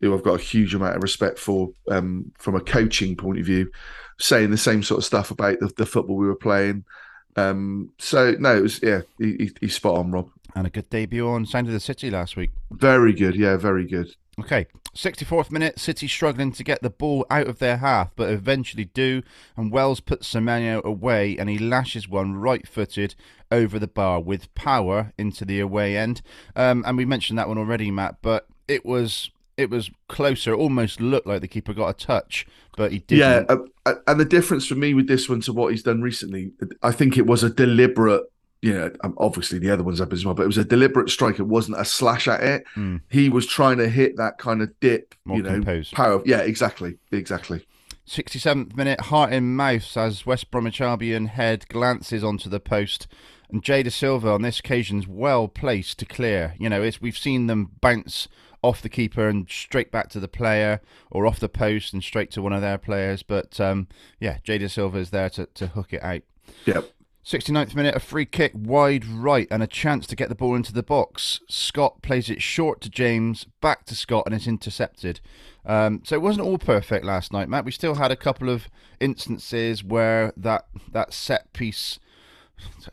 [0.00, 3.46] who I've got a huge amount of respect for um, from a coaching point of
[3.46, 3.70] view,
[4.18, 6.84] saying the same sort of stuff about the, the football we were playing.
[7.36, 10.28] Um, so no, it was yeah, he, he, he's spot on, Rob.
[10.54, 12.50] And a good debut on Sound of the City last week.
[12.70, 14.14] Very good, yeah, very good.
[14.42, 18.86] Okay, 64th minute, City struggling to get the ball out of their half, but eventually
[18.86, 19.22] do,
[19.56, 23.14] and Wells puts Semenyo away, and he lashes one right-footed
[23.52, 26.22] over the bar with power into the away end.
[26.56, 30.54] Um, and we mentioned that one already, Matt, but it was it was closer.
[30.54, 32.44] It almost looked like the keeper got a touch,
[32.76, 33.20] but he didn't.
[33.20, 36.02] Yeah, uh, uh and the difference for me with this one to what he's done
[36.02, 36.50] recently,
[36.82, 38.24] I think it was a deliberate
[38.62, 41.10] you know, um, obviously the other ones up as well, but it was a deliberate
[41.10, 41.38] strike.
[41.38, 42.64] It wasn't a slash at it.
[42.76, 43.00] Mm.
[43.10, 45.92] He was trying to hit that kind of dip, More you know, composed.
[45.92, 46.22] power.
[46.24, 47.66] Yeah, exactly, exactly.
[48.08, 53.06] 67th minute, heart in mouth as West Bromwich Albion head glances onto the post,
[53.50, 56.54] and Jay Silva on this occasion is well placed to clear.
[56.58, 58.28] You know, we've seen them bounce
[58.62, 62.30] off the keeper and straight back to the player, or off the post and straight
[62.30, 63.22] to one of their players.
[63.22, 63.88] But um,
[64.20, 66.22] yeah, Jay Silva is there to, to hook it out.
[66.66, 66.90] Yep.
[67.24, 70.72] 69th minute, a free kick wide right and a chance to get the ball into
[70.72, 71.40] the box.
[71.48, 75.20] Scott plays it short to James, back to Scott, and it's intercepted.
[75.64, 77.64] Um, so it wasn't all perfect last night, Matt.
[77.64, 82.00] We still had a couple of instances where that that set piece,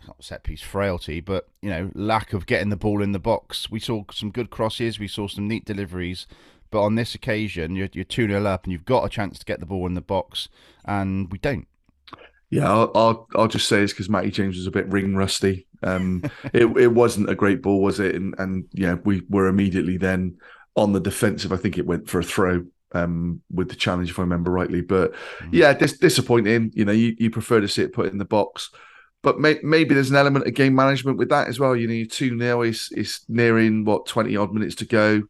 [0.06, 3.72] not set piece frailty, but you know lack of getting the ball in the box.
[3.72, 6.28] We saw some good crosses, we saw some neat deliveries,
[6.70, 9.46] but on this occasion, you're, you're 2 0 up and you've got a chance to
[9.46, 10.50] get the ball in the box,
[10.86, 11.68] and we don't.
[12.50, 15.68] Yeah, I'll, I'll, I'll just say it's because Matty James was a bit ring rusty.
[15.84, 18.16] Um, it it wasn't a great ball, was it?
[18.16, 20.38] And and yeah, we were immediately then
[20.76, 21.54] on the defensive.
[21.54, 24.82] I think it went for a throw um, with the challenge, if I remember rightly.
[24.82, 25.50] But mm.
[25.52, 26.72] yeah, dis- disappointing.
[26.74, 28.72] You know, you, you prefer to see it put in the box,
[29.22, 31.76] but may- maybe there's an element of game management with that as well.
[31.76, 35.24] You know, two now is is nearing what twenty odd minutes to go.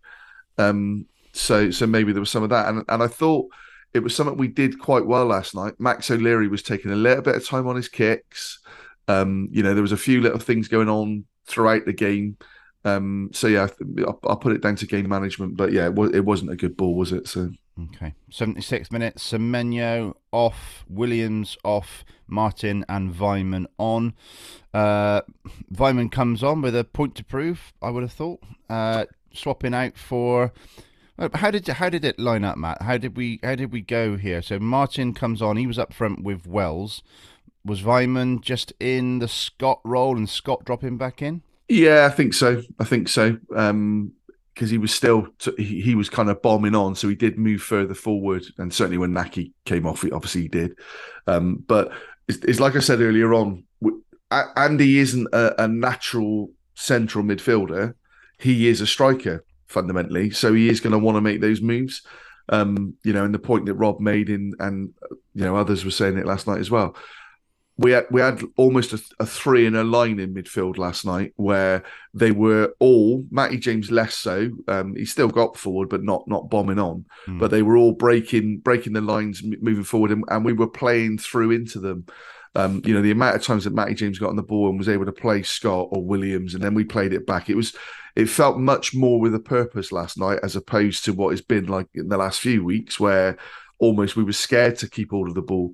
[0.58, 3.50] Um, so so maybe there was some of that, and and I thought
[3.94, 5.74] it was something we did quite well last night.
[5.80, 8.60] Max O'Leary was taking a little bit of time on his kicks.
[9.08, 12.38] Um, you know, there was a few little things going on throughout the game.
[12.86, 13.68] Um, so yeah,
[14.08, 15.58] I'll, I'll, put it down to game management.
[15.58, 17.28] But yeah, it, it wasn't a good ball, was it?
[17.28, 17.52] So
[17.96, 19.32] okay, seventy six minutes.
[19.32, 24.14] Semenyo off, Williams off, Martin and Weimann on.
[24.74, 25.22] Uh,
[25.74, 27.74] Weimann comes on with a point to prove.
[27.82, 30.54] I would have thought, uh, swapping out for
[31.34, 32.82] how did how did it line up, Matt?
[32.82, 34.42] How did we how did we go here?
[34.42, 35.58] So Martin comes on.
[35.58, 37.04] He was up front with Wells.
[37.66, 41.42] Was Weimann just in the Scott role and Scott dropping back in?
[41.68, 42.64] Yeah, I think so.
[42.80, 43.38] I think so.
[43.56, 44.14] Um,
[44.54, 45.28] because he was still
[45.58, 48.98] he, he was kind of bombing on, so he did move further forward, and certainly
[48.98, 50.78] when Nahki came off, he obviously he did.
[51.28, 51.92] Um, but
[52.28, 53.64] it's, it's, like I said earlier on,
[54.30, 57.94] Andy isn't a, a natural central midfielder;
[58.38, 60.32] he is a striker fundamentally.
[60.32, 62.02] So he is going to want to make those moves.
[62.50, 64.94] Um, you know, and the point that Rob made in, and
[65.36, 66.96] you know, others were saying it last night as well.
[67.78, 71.32] we had we had almost a, a, three in a line in midfield last night
[71.38, 74.50] where they were all Matty James less so.
[74.68, 77.06] Um, he still got forward, but not not bombing on.
[77.28, 77.40] Mm.
[77.40, 81.20] But they were all breaking breaking the lines, moving forward, and, and we were playing
[81.20, 82.06] through into them.
[82.56, 84.78] Um, you know, the amount of times that Matty James got on the ball and
[84.78, 87.50] was able to play Scott or Williams, and then we played it back.
[87.50, 87.76] It was
[88.16, 91.68] it felt much more with a purpose last night as opposed to what it's been
[91.68, 93.38] like in the last few weeks, where
[93.78, 95.74] almost we were scared to keep all of the ball.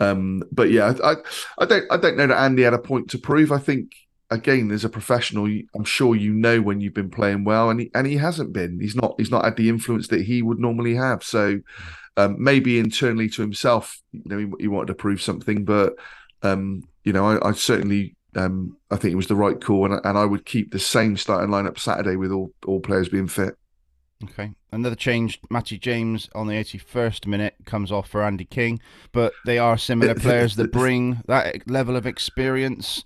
[0.00, 1.16] Um, but yeah, I,
[1.58, 3.52] I don't I don't know that Andy had a point to prove.
[3.52, 3.92] I think
[4.30, 7.90] again, as a professional, I'm sure you know when you've been playing well, and he
[7.94, 8.80] and he hasn't been.
[8.80, 11.22] He's not he's not had the influence that he would normally have.
[11.22, 11.60] So
[12.16, 15.64] um, maybe internally to himself, you know, he, he wanted to prove something.
[15.64, 15.94] But
[16.42, 20.00] um, you know, I, I certainly um, I think it was the right call, and,
[20.04, 23.56] and I would keep the same starting lineup Saturday with all all players being fit.
[24.24, 24.52] Okay.
[24.70, 29.58] Another change, Matty James on the 81st minute comes off for Andy King, but they
[29.58, 33.04] are similar players that bring that level of experience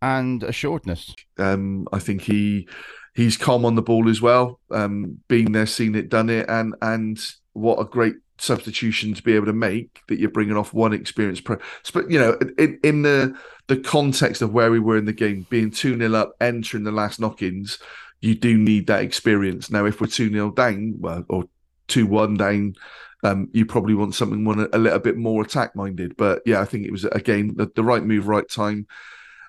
[0.00, 1.14] and assuredness.
[1.38, 2.68] Um, I think he
[3.14, 6.74] he's calm on the ball as well, um, being there, seen it, done it, and
[6.80, 7.18] and
[7.52, 11.44] what a great substitution to be able to make that you're bringing off one experienced
[11.44, 11.58] pro.
[11.94, 13.36] But you know, in, in the
[13.68, 16.90] the context of where we were in the game, being two 0 up, entering the
[16.90, 17.78] last knock-ins,
[18.20, 19.70] you do need that experience.
[19.70, 21.44] Now, if we're 2 0 down, well, or
[21.88, 22.74] 2 1 down,
[23.22, 26.16] um, you probably want something one a little bit more attack minded.
[26.16, 28.86] But yeah, I think it was again the, the, right move, right time,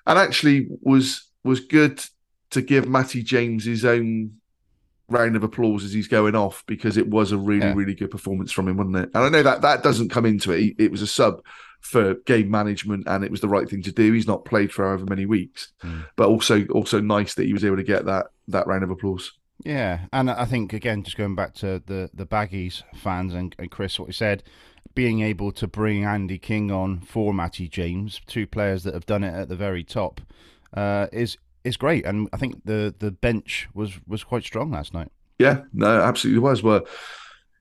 [0.06, 2.02] and actually was was good
[2.50, 4.34] to give Matty James his own
[5.08, 7.74] round of applause as he's going off because it was a really yeah.
[7.74, 9.10] really good performance from him, wasn't it?
[9.14, 10.74] And I know that that doesn't come into it.
[10.78, 11.42] It was a sub
[11.80, 14.12] for game management and it was the right thing to do.
[14.12, 16.06] He's not played for however many weeks, mm.
[16.16, 19.32] but also also nice that he was able to get that that round of applause.
[19.62, 23.70] Yeah, and I think again, just going back to the the Baggies fans and, and
[23.70, 24.42] Chris, what he said,
[24.94, 29.22] being able to bring Andy King on for Matty James, two players that have done
[29.22, 30.20] it at the very top,
[30.74, 32.04] uh, is is great.
[32.04, 35.10] And I think the the bench was was quite strong last night.
[35.38, 36.62] Yeah, no, absolutely was.
[36.62, 36.86] Well,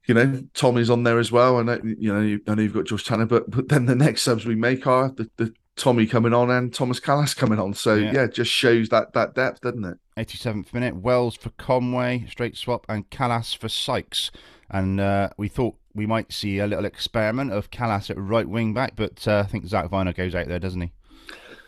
[0.08, 1.58] you know, Tommy's on there as well.
[1.58, 4.46] And you know, I know you've got Josh Tanner, but but then the next subs
[4.46, 7.74] we make are the, the Tommy coming on and Thomas Kalas coming on.
[7.74, 8.12] So yeah.
[8.14, 9.98] yeah, just shows that that depth, doesn't it?
[10.18, 14.30] 87th minute, Wells for Conway, straight swap, and Kalas for Sykes.
[14.70, 18.74] And uh, we thought we might see a little experiment of Kalas at right wing
[18.74, 20.92] back, but uh, I think Zak Vyner goes out there, doesn't he?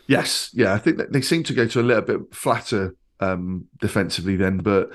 [0.06, 0.72] Yes, yeah.
[0.72, 4.90] I think they seem to go to a little bit flatter um, defensively then, but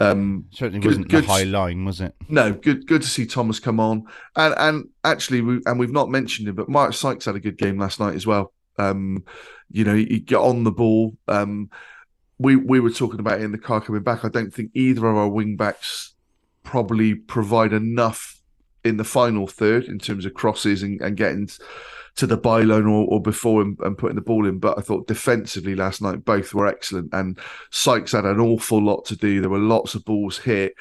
[0.00, 2.14] um, Certainly good, wasn't good, the high line, was it?
[2.28, 4.04] No, good good to see Thomas come on,
[4.36, 7.58] and and actually, we, and we've not mentioned him, but Mark Sykes had a good
[7.58, 8.52] game last night as well.
[8.76, 9.24] Um,
[9.70, 11.16] you know, he, he got on the ball.
[11.28, 11.70] Um,
[12.38, 14.24] we we were talking about it in the car coming back.
[14.24, 16.14] I don't think either of our wing backs
[16.64, 18.40] probably provide enough
[18.84, 21.48] in the final third in terms of crosses and, and getting
[22.16, 24.58] to the byline or, or before and, and, putting the ball in.
[24.58, 27.38] But I thought defensively last night both were excellent, and
[27.70, 29.40] Sykes had an awful lot to do.
[29.40, 30.74] There were lots of balls hit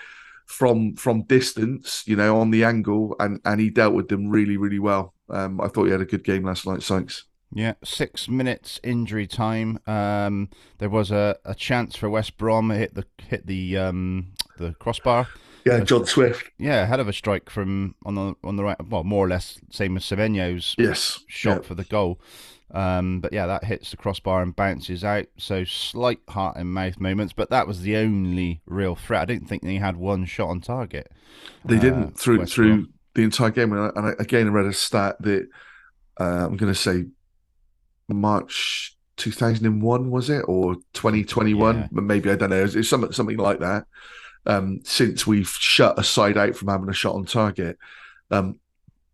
[0.46, 4.58] from from distance, you know, on the angle, and and he dealt with them really
[4.58, 5.14] really well.
[5.30, 7.26] Um, I thought he had a good game last night, Sykes.
[7.56, 9.80] Yeah, six minutes injury time.
[9.86, 14.74] Um, there was a, a chance for West Brom hit the hit the um, the
[14.74, 15.28] crossbar.
[15.66, 16.52] Yeah, John Swift.
[16.58, 18.88] Yeah, hell of a strike from on the on the right.
[18.88, 22.20] Well, more or less same as Semenyo's yes shot for the goal.
[22.74, 25.28] Um, but yeah, that hits the crossbar and bounces out.
[25.38, 29.22] So slight heart and mouth moments, but that was the only real threat.
[29.22, 31.12] I didn't think they had one shot on target.
[31.64, 33.74] They uh, didn't through West through the entire game.
[33.74, 35.48] And, I, and I, again, I read a stat that
[36.20, 37.06] uh, I'm going to say
[38.08, 41.76] March 2001 was it or 2021?
[41.78, 41.88] Yeah.
[41.92, 42.64] Maybe I don't know.
[42.64, 43.86] It's something something like that
[44.46, 47.78] um, since we've shut a side out from having a shot on target.
[48.32, 48.60] Um,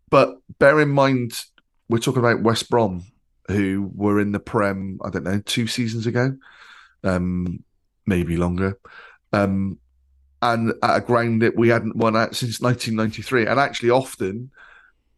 [0.09, 1.39] but bear in mind,
[1.87, 3.03] we're talking about West Brom,
[3.47, 6.35] who were in the Prem, I don't know, two seasons ago,
[7.03, 7.63] um,
[8.05, 8.79] maybe longer.
[9.33, 9.79] Um,
[10.41, 14.51] and at a ground that we hadn't won at since 1993, and actually often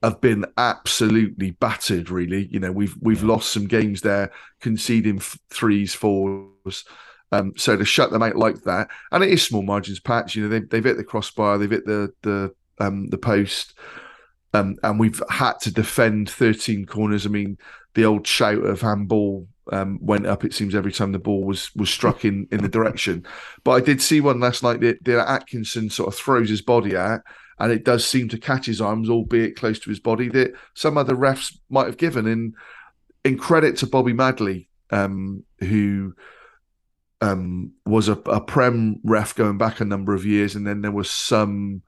[0.02, 2.10] have been absolutely battered.
[2.10, 5.20] Really, you know, we've we've lost some games there, conceding
[5.52, 6.86] threes, fours,
[7.32, 10.36] um, so to shut them out like that, and it is small margins patch.
[10.36, 13.74] You know, they, they've hit the crossbar, they've hit the the um, the post,
[14.54, 17.26] um, and we've had to defend 13 corners.
[17.26, 17.58] I mean,
[17.94, 20.44] the old shout of handball um, went up.
[20.44, 23.26] It seems every time the ball was was struck in in the direction.
[23.64, 26.96] But I did see one last night that, that Atkinson sort of throws his body
[26.96, 27.22] at,
[27.60, 30.28] and it does seem to catch his arms, albeit close to his body.
[30.28, 32.28] That some other refs might have given.
[32.28, 32.54] In
[33.24, 36.16] in credit to Bobby Madley, um, who
[37.22, 40.92] um, was a, a, prem ref going back a number of years, and then there
[40.92, 41.84] was some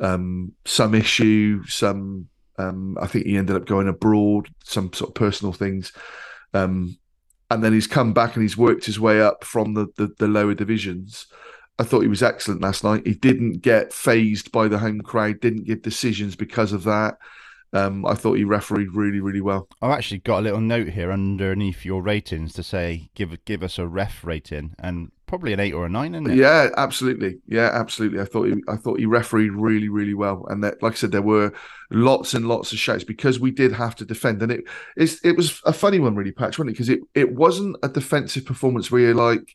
[0.00, 5.14] um, some issue, some Um, I think he ended up going abroad, some sort of
[5.14, 5.92] personal things.
[6.54, 6.98] Um,
[7.50, 10.28] and then he's come back and he's worked his way up from the, the, the
[10.28, 11.26] lower divisions.
[11.78, 13.06] I thought he was excellent last night.
[13.06, 17.18] He didn't get phased by the home crowd, didn't give decisions because of that.
[17.72, 19.68] Um, I thought he refereed really, really well.
[19.82, 23.78] I've actually got a little note here underneath your ratings to say give give us
[23.78, 26.36] a ref rating and probably an eight or a nine, isn't it?
[26.36, 27.38] Yeah, absolutely.
[27.46, 28.20] Yeah, absolutely.
[28.20, 31.12] I thought he, I thought he refereed really, really well, and that, like I said,
[31.12, 31.52] there were
[31.90, 34.64] lots and lots of shouts because we did have to defend, and it
[34.96, 36.72] it was a funny one, really, Patch, wasn't it?
[36.72, 39.54] Because it it wasn't a defensive performance where you're like.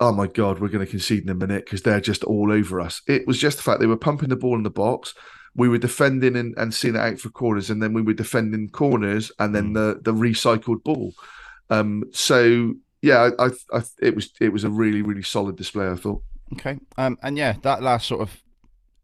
[0.00, 2.80] Oh my God, we're going to concede in a minute because they're just all over
[2.80, 3.02] us.
[3.08, 5.12] It was just the fact they were pumping the ball in the box
[5.54, 8.68] we were defending and, and seeing it out for corners, and then we were defending
[8.68, 11.12] corners and then the the recycled ball.
[11.70, 15.88] Um, so yeah, I, I, I, it was it was a really really solid display.
[15.88, 16.22] I thought.
[16.54, 18.42] Okay, um, and yeah, that last sort of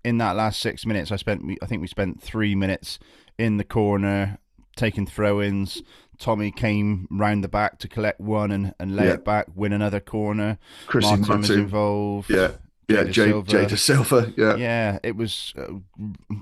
[0.05, 2.99] in that last six minutes, I spent I think we spent three minutes
[3.39, 4.39] in the corner
[4.77, 5.83] taking throw-ins.
[6.19, 9.15] Tommy came round the back to collect one and, and lay Yeah.
[9.15, 10.59] it back, win another corner.
[10.87, 12.31] Chris Martin was involved.
[12.31, 12.53] Yeah,
[12.89, 13.51] yeah, Jay, Silva.
[13.51, 14.35] Jay Dasilva.
[14.37, 15.55] Yeah, Yeah, it was.
[15.57, 15.75] Uh,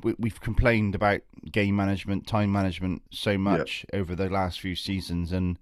[0.03, 5.33] we, we've complained about game management, time management so much over the last few seasons,
[5.33, 5.59] and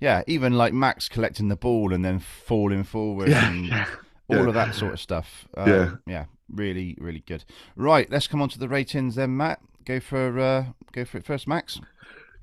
[0.00, 3.86] yeah, even like Max collecting the ball and then falling forward Yeah, and yeah,
[4.28, 4.48] all yeah.
[4.48, 5.46] of that sort of stuff.
[5.56, 5.90] Um, Yeah.
[6.06, 7.44] yeah, really, really good.
[7.76, 9.60] Right, let's come on to the ratings then, Matt.
[9.84, 11.80] Go for uh, go for it first, Max.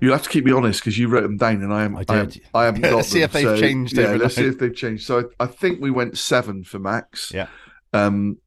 [0.00, 1.96] You'll have to keep me honest because you wrote them down, and I am.
[1.96, 2.30] I I, am.
[2.54, 2.92] I am not.
[2.92, 5.06] Let's see if they've so, changed Yeah, let's see if they've changed.
[5.06, 7.30] So I, I think we went seven for Max.
[7.34, 7.48] Yeah.
[7.92, 8.38] Um,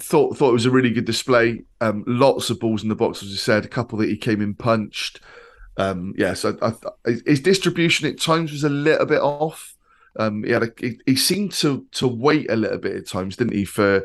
[0.00, 1.64] thought thought it was a really good display.
[1.80, 3.64] Um, lots of balls in the box, as you said.
[3.64, 5.20] A couple that he came in punched.
[5.76, 6.56] Um, yeah, so
[7.04, 9.74] his distribution at times was a little bit off.
[10.16, 13.36] Um, he had a, he, he seemed to to wait a little bit at times,
[13.36, 13.64] didn't he?
[13.64, 14.04] For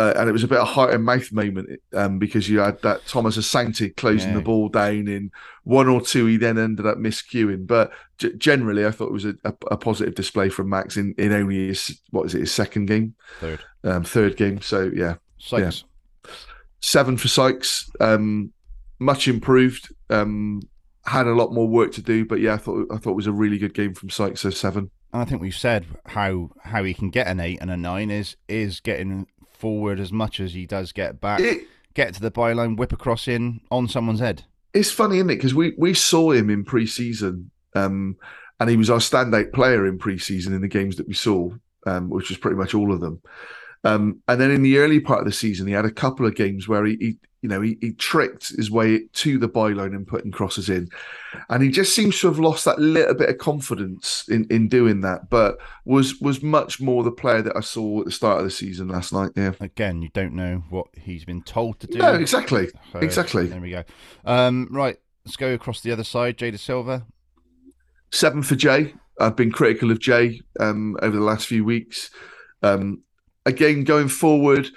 [0.00, 2.80] uh, and it was a bit of heart and mouth moment um, because you had
[2.82, 4.36] that Thomas Asante closing Yeah.
[4.36, 5.30] the ball down in
[5.64, 6.26] one or two.
[6.26, 9.76] He then ended up miscuing, but g- generally, I thought it was a, a, a
[9.76, 13.60] positive display from Max in, in only his what is it his second game, Third,
[13.84, 14.60] um, third game.
[14.60, 15.84] So yeah, Sykes.
[16.80, 17.90] seven for Sykes.
[18.00, 18.52] Um,
[18.98, 19.92] much improved.
[20.10, 20.60] Um,
[21.06, 23.26] had a lot more work to do, but yeah, I thought I thought it was
[23.26, 24.40] a really good game from Sykes.
[24.42, 24.90] So seven.
[25.12, 28.10] And I think we've said how how he can get an eight and a nine
[28.10, 29.26] is is getting
[29.60, 31.40] forward as much as he does get back.
[31.40, 34.44] It, get to the byline, whip across in on someone's head.
[34.72, 35.36] it's funny, isn't it?
[35.36, 38.16] Because we we saw him in pre-season, um,
[38.58, 41.50] and he was our standout player in pre-season in the games that we saw,
[41.86, 43.20] um, which was pretty much all of them.
[43.84, 46.34] Um, and then in the early part of the season, he had a couple of
[46.34, 50.06] games where he, he you know, he, he tricked his way to the byline and
[50.06, 50.88] putting crosses in,
[51.48, 55.00] and he just seems to have lost that little bit of confidence in, in doing
[55.00, 55.30] that.
[55.30, 58.50] But was was much more the player that I saw at the start of the
[58.50, 59.30] season last night.
[59.36, 61.98] Yeah, Again, you don't know what he's been told to do.
[61.98, 63.46] no, exactly, So, exactly.
[63.46, 63.84] There we go.
[64.26, 66.36] Um, right, let's go across the other side.
[66.36, 67.04] Jay Dasilva.
[68.12, 68.92] Seven for Jay.
[69.18, 72.10] I've been critical of Jay um, over the last few weeks.
[72.62, 73.02] Um,
[73.50, 74.68] again, going forward,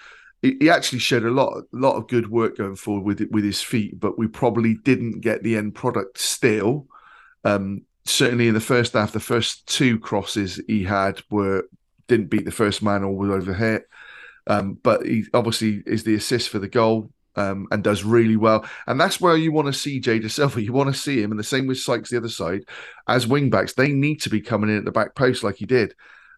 [0.41, 3.61] he, actually showed a lot, a lot of good work going forward with with his
[3.61, 6.87] feet, but we probably didn't get the end product still.
[7.45, 11.63] Um, certainly in the first half, the first two crosses he had were
[12.07, 13.83] didn't beat the first man or were overhit.
[14.47, 18.65] Um, but he obviously is the assist for the goal um, and does really well.
[18.87, 20.61] And that's where you want to see Jada Silva.
[20.61, 22.65] You want to see him, and the same with Sykes the other side
[23.07, 23.73] as wing backs.
[23.73, 25.95] They need to be coming in at the back post like he did.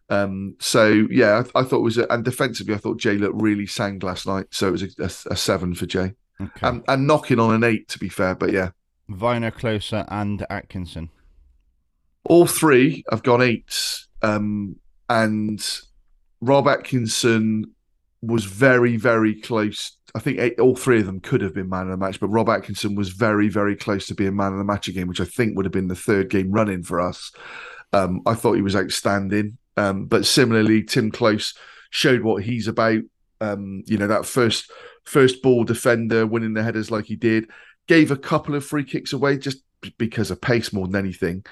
[0.08, 3.40] Um, so yeah, I, I thought it was a, and defensively, I thought Jay looked
[3.40, 4.46] really sang last night.
[4.50, 6.66] So it was a, a, a seven for Jay, Okay.
[6.68, 8.34] and, and knocking on an eight to be fair.
[8.34, 8.70] But yeah,
[9.10, 11.10] Vyner, Klose, and Atkinson.
[12.24, 14.08] all three have gone eights.
[14.22, 14.76] Um,
[15.08, 15.64] and
[16.40, 17.72] Rob Atkinson
[18.22, 19.92] was very, very close.
[20.14, 22.28] I think eight, all three of them could have been man of the match, but
[22.28, 25.24] Rob Atkinson was very, very close to being man of the match again, which I
[25.26, 27.30] think would have been the third game running for us.
[27.92, 29.58] Um, I thought he was outstanding.
[29.76, 31.56] Um, but similarly, Tim Klose
[31.90, 33.02] showed what he's about.
[33.40, 34.70] Um, you know, that first
[35.04, 37.50] first ball defender winning the headers like he did,
[37.86, 39.58] gave a couple of free kicks away just
[39.98, 41.44] because of pace more than anything.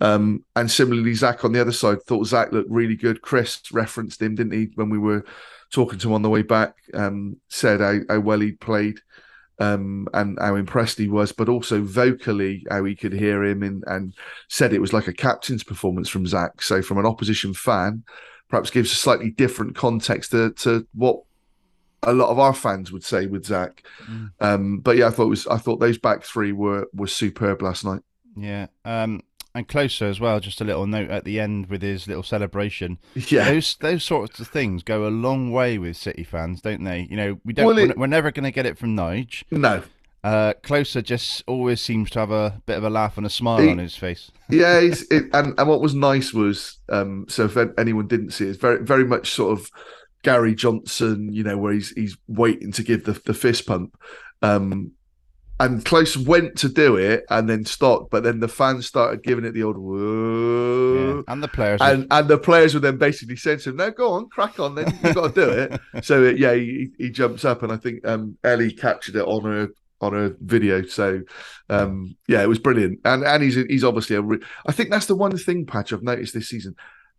[0.00, 3.22] Um, and similarly, Zak on the other side thought Zak looked really good.
[3.22, 5.24] Chris referenced him, didn't he, when we were
[5.72, 6.74] talking to him on the way back?
[6.92, 9.00] Um, said how, how well he played
[9.58, 13.84] um, and how impressed he was, but also vocally how he could hear him and,
[13.86, 14.14] and
[14.48, 16.62] said it was like a captain's performance from Zak.
[16.62, 18.04] So, from an opposition fan,
[18.48, 21.22] perhaps gives a slightly different context to, to what
[22.02, 23.84] a lot of our fans would say with Zak.
[24.06, 24.30] Mm.
[24.40, 27.62] Um, but yeah, I thought it was I thought those back three were were superb
[27.62, 28.02] last night.
[28.36, 28.66] Yeah.
[28.84, 29.22] Um,
[29.54, 30.40] and Klose as well.
[30.40, 32.98] Just a little note at the end with his little celebration.
[33.14, 37.06] Yeah, Those those sorts of things go a long way with City fans, don't they?
[37.10, 37.66] You know, we don't.
[37.66, 39.44] Well, we're, it- we're never going to get it from Nige.
[39.50, 39.82] no,
[40.22, 43.58] Uh, Klose just always seems to have a bit of a laugh and a smile
[43.60, 44.30] He- on his face.
[44.50, 48.44] yeah, he's, it, and and what was nice was um, so if anyone didn't see
[48.46, 49.70] it, it's very very much sort of
[50.22, 53.96] Gary Johnson, you know, where he's he's waiting to give the the fist pump.
[54.42, 54.92] Um,
[55.60, 59.44] and Klose went to do it and then stopped, but then the fans started giving
[59.44, 61.22] it the old Yeah.
[61.32, 61.80] And the players.
[61.80, 64.74] And and the players were then basically saying to him, "No, go on, crack on,
[64.74, 67.76] then you've got to do it." so uh, yeah, he, he jumps up, and I
[67.76, 69.68] think um, Ellie captured it on her
[70.00, 70.82] on her video.
[70.82, 71.22] So
[71.70, 74.22] um, yeah, it was brilliant, and and he's he's obviously a.
[74.22, 76.74] Re- I think that's the one thing, Patch, I've noticed this season.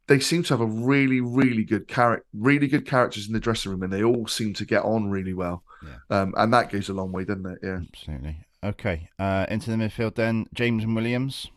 [0.08, 3.72] They seem to have a really, really good character, really good characters in the dressing
[3.72, 5.64] room, and they all seem to get on really well.
[5.84, 6.22] Yeah.
[6.22, 7.60] Um, and that goes a long way, doesn't it?
[7.64, 8.38] Yeah, Absolutely.
[8.64, 9.10] Okay.
[9.20, 10.45] Uh, into the midfield then.
[10.53, 11.47] James and Williams.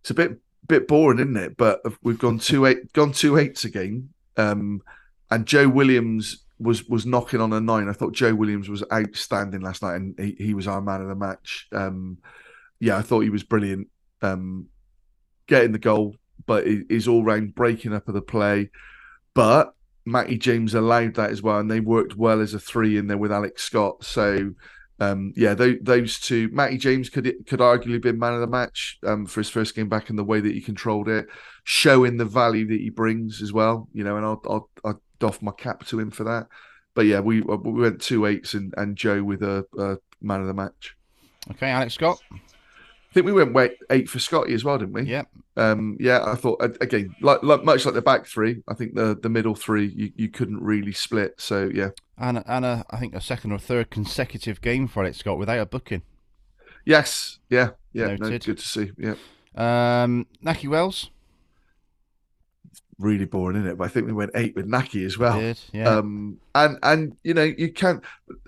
[0.00, 1.56] it's a bit bit boring, isn't it?
[1.56, 4.10] But we've gone two eight, gone two eights again.
[4.36, 4.82] Um,
[5.30, 7.88] and Joe Williams was was knocking on a nine.
[7.88, 11.08] I thought Joe Williams was outstanding last night, and he, he was our man of
[11.08, 11.68] the match.
[11.72, 12.18] Um,
[12.80, 13.88] yeah, I thought he was brilliant.
[14.22, 14.68] Um,
[15.46, 18.70] getting the goal, but his all round breaking up of the play.
[19.34, 19.74] But
[20.04, 23.18] Matty James allowed that as well, and they worked well as a three in there
[23.18, 24.04] with Alex Scott.
[24.04, 24.52] So.
[25.00, 26.48] Um, yeah, those, those two.
[26.50, 29.88] Matty James could could arguably been man of the match um, for his first game
[29.88, 31.28] back, and the way that he controlled it,
[31.62, 33.88] showing the value that he brings as well.
[33.92, 36.48] You know, and I'll I'll, I'll doff my cap to him for that.
[36.94, 40.48] But yeah, we we went two eights and, and Joe with a, a man of
[40.48, 40.96] the match.
[41.52, 41.70] Okay.
[41.70, 42.20] Alex Scott.
[43.10, 45.02] I think we went wait, eight for Scotty as well, didn't we?
[45.04, 45.22] Yeah.
[45.56, 49.18] Um, yeah, I thought again, like, like much like the back three, I think the
[49.20, 51.34] the middle three you, you couldn't really split.
[51.40, 55.18] So yeah, And, and a, I think a second or third consecutive game for Alex
[55.18, 56.02] Scott without a booking.
[56.84, 58.92] yes, yeah, yeah, no, good to see.
[58.98, 59.14] Yeah,
[59.56, 61.10] Um, Nahki Wells.
[62.98, 63.78] really boring, isn't it?
[63.78, 65.40] But I think we went eight with Nahki as well.
[65.40, 65.58] Did.
[65.72, 65.88] Yeah.
[65.88, 68.02] Um, and and you know you can't.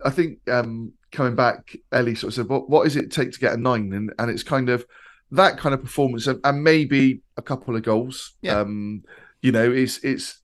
[0.05, 3.41] I think um, coming back, Ellie sort of said, "What what does it take to
[3.41, 3.93] get a nine?
[3.93, 4.87] And and it's kind of
[5.33, 8.35] that kind of performance, and, and maybe a couple of goals.
[8.43, 8.61] Yeah.
[8.61, 9.03] Um,
[9.43, 10.41] you know, it's it's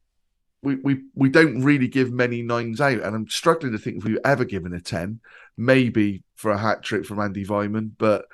[0.62, 4.04] we we we don't really give many nines out, and I'm struggling to think if
[4.04, 5.20] we've ever given a ten.
[5.56, 8.26] Maybe for a hat trick from Andy Weimann, but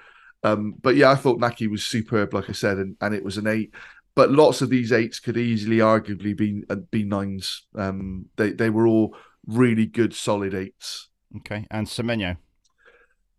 [0.43, 3.39] um, but yeah, I thought Nahki was superb, like I said, and, and it was
[3.39, 3.73] an eight.
[4.15, 7.67] But lots of these eights could easily, arguably, be uh, be nines.
[7.75, 9.17] Um, they they were all
[9.47, 11.09] really good, solid eights.
[11.39, 11.67] Okay.
[11.71, 12.37] And Semenyo.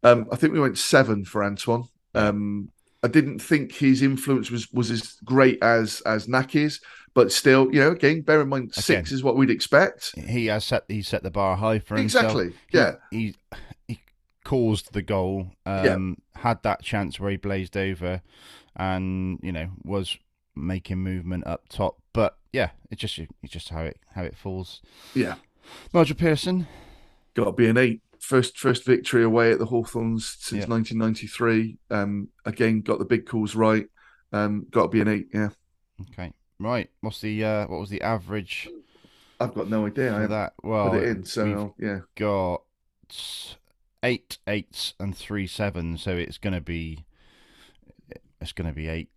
[0.04, 1.88] Um, I think we went seven for Antoine.
[2.14, 2.70] Um,
[3.04, 6.80] I didn't think his influence was was as great as as Nahki's,
[7.14, 10.14] but still, you know, again, bear in mind six is what we'd expect.
[10.18, 10.86] He has set.
[10.88, 12.26] He set the bar high for himself.
[12.26, 12.54] Exactly.
[12.72, 12.96] Yeah.
[13.12, 13.36] He
[13.88, 14.00] he
[14.44, 15.48] caused the goal.
[15.66, 18.22] Um, had that chance where he blazed over,
[18.76, 20.18] and you know was
[20.56, 21.98] making movement up top.
[22.14, 24.82] But yeah, it's just it's just how it how it falls.
[25.14, 25.36] Yeah,
[25.94, 26.68] Nigel Pearson.
[27.36, 28.02] Got to be an eight.
[28.20, 30.70] First first victory away at the Hawthorns since Yeah.
[30.70, 31.78] 1993.
[31.90, 33.88] Um, again, got the big calls right.
[34.32, 35.28] Um, got to be an eight.
[35.34, 35.50] Yeah,
[36.10, 36.32] Okay.
[36.60, 36.90] Right.
[37.02, 38.70] What's the uh, what was the average
[39.40, 40.16] I've got no idea.
[40.16, 40.54] I that?
[40.64, 42.00] Well, put it in, so yeah.
[42.16, 42.62] got
[44.02, 47.04] eight eights and three sevens, so it's gonna be
[48.40, 49.10] it's gonna be eight.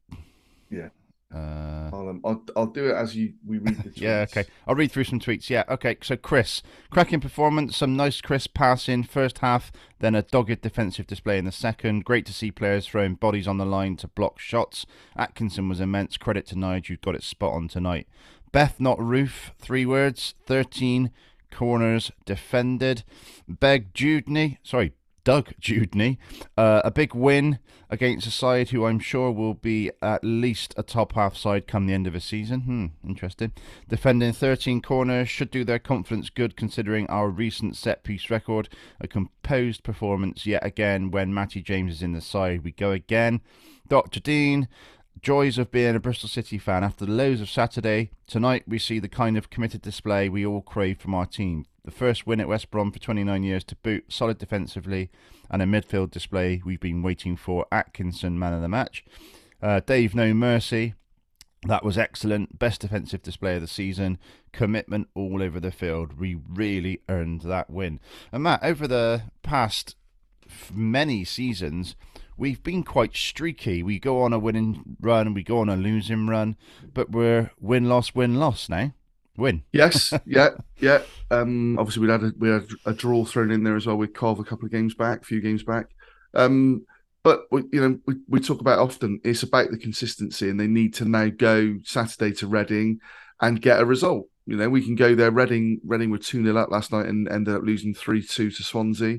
[0.68, 0.88] Yeah.
[1.34, 4.00] Uh, I'll, um, I'll I'll do it as you we read the tweets.
[4.00, 4.44] yeah, okay.
[4.66, 5.50] I'll read through some tweets.
[5.50, 5.96] Yeah, okay.
[6.02, 11.38] So Chris, cracking performance, some nice crisp passing first half, then a dogged defensive display
[11.38, 12.04] in the second.
[12.04, 14.86] Great to see players throwing bodies on the line to block shots.
[15.16, 16.16] Atkinson was immense.
[16.16, 18.06] Credit to Nigel, you got it spot on tonight.
[18.52, 19.50] Beth, not roof.
[19.58, 20.34] Three words.
[20.46, 21.10] Thirteen
[21.50, 23.02] corners defended.
[23.48, 24.92] Beg Judney, sorry,
[25.26, 26.20] Doug Judney,
[26.56, 27.58] uh, a big win
[27.90, 31.88] against a side who I'm sure will be at least a top half side come
[31.88, 32.60] the end of the season.
[32.60, 33.50] Hmm, interesting.
[33.88, 38.68] Defending 13 corners should do their confidence good considering our recent set piece record.
[39.00, 42.62] A composed performance yet again when Matty James is in the side.
[42.62, 43.40] We go again.
[43.88, 44.20] Dr.
[44.20, 44.68] Dean,
[45.20, 46.84] joys of being a Bristol City fan.
[46.84, 50.62] After the lows of Saturday, tonight we see the kind of committed display we all
[50.62, 51.66] crave from our team.
[51.86, 55.08] The first win at West Brom for 29 years to boot, solid defensively,
[55.48, 57.64] and a midfield display we've been waiting for.
[57.70, 59.04] Atkinson, man of the match.
[59.62, 60.94] Uh, Dave, no mercy.
[61.62, 62.58] That was excellent.
[62.58, 64.18] Best defensive display of the season.
[64.50, 66.18] Commitment all over the field.
[66.18, 68.00] We really earned that win.
[68.32, 69.94] And Matt, over the past
[70.74, 71.94] many seasons,
[72.36, 73.84] we've been quite streaky.
[73.84, 76.56] We go on a winning run, we go on a losing run,
[76.92, 78.92] but we're win loss win loss now.
[79.36, 79.62] Win.
[79.72, 81.02] Yes, yeah, yeah.
[81.30, 84.14] Um, obviously, we had a, we had a draw thrown in there as well with
[84.14, 85.86] Cov a couple of games back, a few games back.
[86.34, 86.86] Um,
[87.22, 90.68] but we, you know, we, we talk about often it's about the consistency, and they
[90.68, 93.00] need to now go Saturday to Reading
[93.40, 94.28] and get a result.
[94.46, 95.32] You know, we can go there.
[95.32, 98.62] Reading, Reading were two 0 up last night and ended up losing three two to
[98.62, 99.18] Swansea.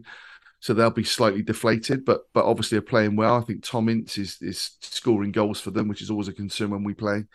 [0.60, 2.06] so they'll be slightly deflated.
[2.06, 3.36] But but obviously are playing well.
[3.36, 6.70] I think Tom Ince is is scoring goals for them, which is always a concern
[6.70, 7.26] when we play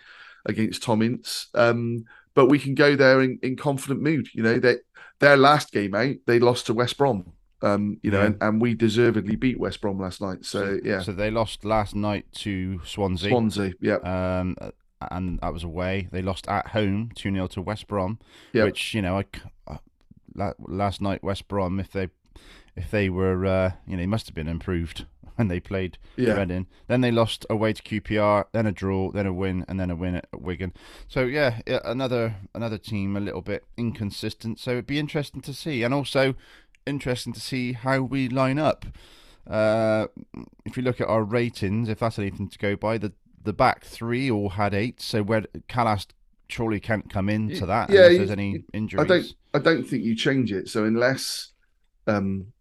[0.47, 1.49] against Tom Ince.
[1.55, 2.05] Um,
[2.35, 4.29] but we can go there in, in confident mood.
[4.35, 4.77] You know, they,
[5.21, 7.33] their last game out, they lost to West Brom.
[7.63, 8.27] Um, you know, Yeah.
[8.27, 10.45] and, and we deservedly beat West Brom last night.
[10.45, 13.31] So, yeah, So they lost last night to Swansea.
[13.31, 14.57] Swansea, yeah, Um,
[15.11, 16.09] and that was away.
[16.11, 18.19] They lost at home 2 0 to West Brom,
[18.53, 18.65] Yeah.
[18.65, 19.25] which, you know, I,
[20.37, 22.09] uh, last night, West Brom, if they
[22.75, 25.05] if they were, uh, you know, they must have been improved
[25.37, 26.35] when they played Yeah.
[26.35, 26.67] Reading.
[26.89, 29.97] Then they lost away to QPR, then a draw, then a win, and then a
[29.97, 30.73] win at Wigan.
[31.09, 34.59] So yeah, another another team a little bit inconsistent.
[34.61, 36.35] So it'd be interesting to see, and also
[36.87, 38.85] interesting to see how we line up.
[39.47, 40.07] Uh,
[40.65, 43.13] if you look at our ratings, if that's anything to go by, the
[43.45, 45.01] the back three all had eight.
[45.01, 46.07] So where Kalas
[46.49, 49.03] surely can't come into that yeah, you- there's any injuries.
[49.03, 50.69] I don't, I don't think you change it.
[50.69, 51.53] So unless,
[52.07, 52.53] um,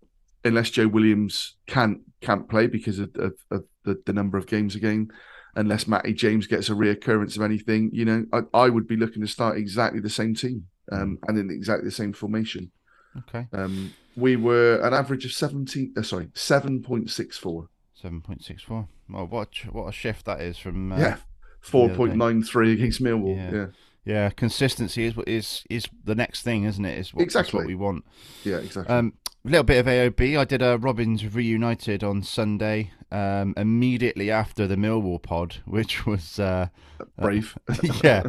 [0.43, 4.75] unless Joe Williams can't can't play because of, of, of the, the number of games
[4.75, 5.09] again,
[5.55, 9.21] unless Matty James gets a reoccurrence of anything, you know, I, I would be looking
[9.23, 12.71] to start exactly the same team um, and in exactly the same formation.
[13.17, 15.93] Okay, Um, we were an average of seventeen.
[15.97, 17.67] Uh, sorry, seven point six four.
[17.93, 18.87] seven point six four.
[19.09, 21.17] Well, what a, what a shift that is from uh, yeah,
[21.59, 23.35] four point nine three against Millwall.
[23.35, 23.51] Yeah.
[23.57, 23.67] Yeah,
[24.05, 26.97] Yeah, consistency is is is the next thing, isn't it?
[26.99, 27.57] Is what, Exactly.
[27.57, 28.05] what we want.
[28.45, 28.95] yeah, exactly.
[28.95, 29.13] Um,
[29.43, 30.37] a little bit of AOB.
[30.37, 36.39] I did a Robins reunited on Sunday, um, immediately after the Millwall pod, which was
[36.39, 36.67] uh,
[37.19, 37.57] Brave.
[38.03, 38.23] yeah.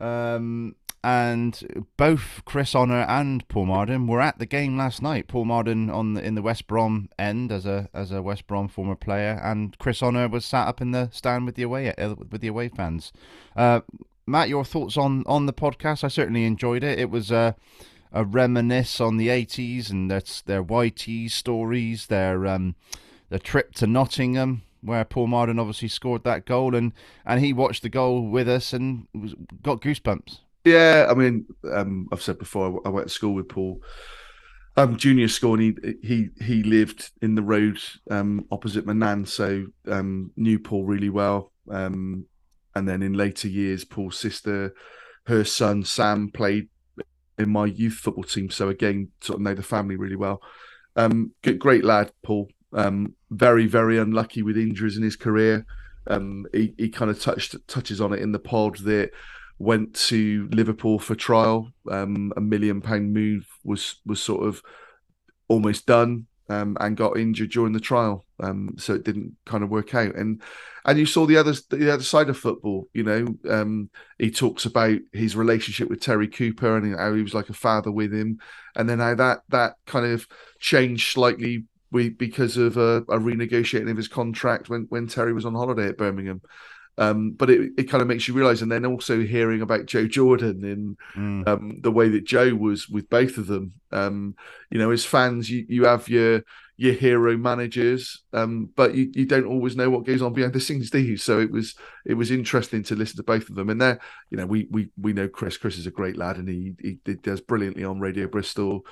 [0.00, 5.28] Um, and both Chris Honor and Paul Marden were at the game last night.
[5.28, 8.68] Paul Marden on the, in the West Brom end as a as a West Brom
[8.68, 12.16] former player, and Chris Honor was sat up in the stand with the away uh,
[12.30, 13.12] with the away fans.
[13.56, 13.80] Uh,
[14.26, 16.04] Matt, your thoughts on on the podcast?
[16.04, 16.98] I certainly enjoyed it.
[16.98, 17.56] It was a
[18.12, 22.74] a reminisce on the 80s and that's their YT stories, their um,
[23.28, 26.92] the trip to Nottingham where Paul Marden obviously scored that goal and
[27.26, 30.38] and he watched the goal with us and was, got goosebumps.
[30.64, 33.80] Yeah, I mean, um, I've said before, I went to school with Paul,
[34.76, 37.78] um, junior school, and he he he lived in the road
[38.10, 41.52] um, opposite my nan, so um, knew Paul really well.
[41.70, 42.26] Um,
[42.74, 44.74] and then in later years, Paul's sister,
[45.26, 46.68] her son Sam played
[47.38, 50.40] in my youth football team, so again, sort of know the family really well.
[50.96, 52.48] Um, great lad, Paul.
[52.72, 55.66] Um, very very unlucky with injuries in his career.
[56.06, 59.10] Um, he he kind of touched touches on it in the pod that
[59.58, 61.72] went to Liverpool for trial.
[61.90, 64.62] Um, a million pound move was was sort of
[65.48, 68.26] almost done, um, and got injured during the trial.
[68.42, 70.14] Um, so it didn't kind of work out.
[70.16, 70.42] And
[70.84, 72.88] and you saw the other the other side of football.
[72.92, 77.34] You know, um, he talks about his relationship with Terry Cooper and how he was
[77.34, 78.38] like a father with him,
[78.74, 80.26] and then how that that kind of
[80.58, 81.64] changed slightly.
[81.92, 85.98] Because of a, a renegotiating of his contract when, when Terry was on holiday at
[85.98, 86.40] Birmingham,
[87.00, 90.06] um, but it, it kind of makes you realize, and then also hearing about Joe
[90.06, 91.48] Jordan in Mm.
[91.48, 93.72] um, the way that Joe was with both of them.
[93.90, 94.36] Um,
[94.70, 96.42] you know, as fans, you, you have your
[96.76, 100.60] your hero managers, um, but you, you don't always know what goes on behind the
[100.60, 101.16] scenes, do you?
[101.18, 101.74] So it was
[102.06, 103.68] it was interesting to listen to both of them.
[103.70, 103.98] And there,
[104.30, 105.58] you know, we we we know Chris.
[105.58, 108.86] Chris is a great lad, and he he, he does brilliantly on Radio Bristol.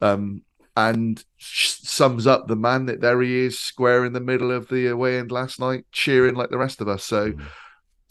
[0.00, 0.42] Um,
[0.76, 4.86] and sums up the man that there he is, square in the middle of the
[4.88, 7.04] away end last night, cheering like the rest of us.
[7.04, 7.34] So,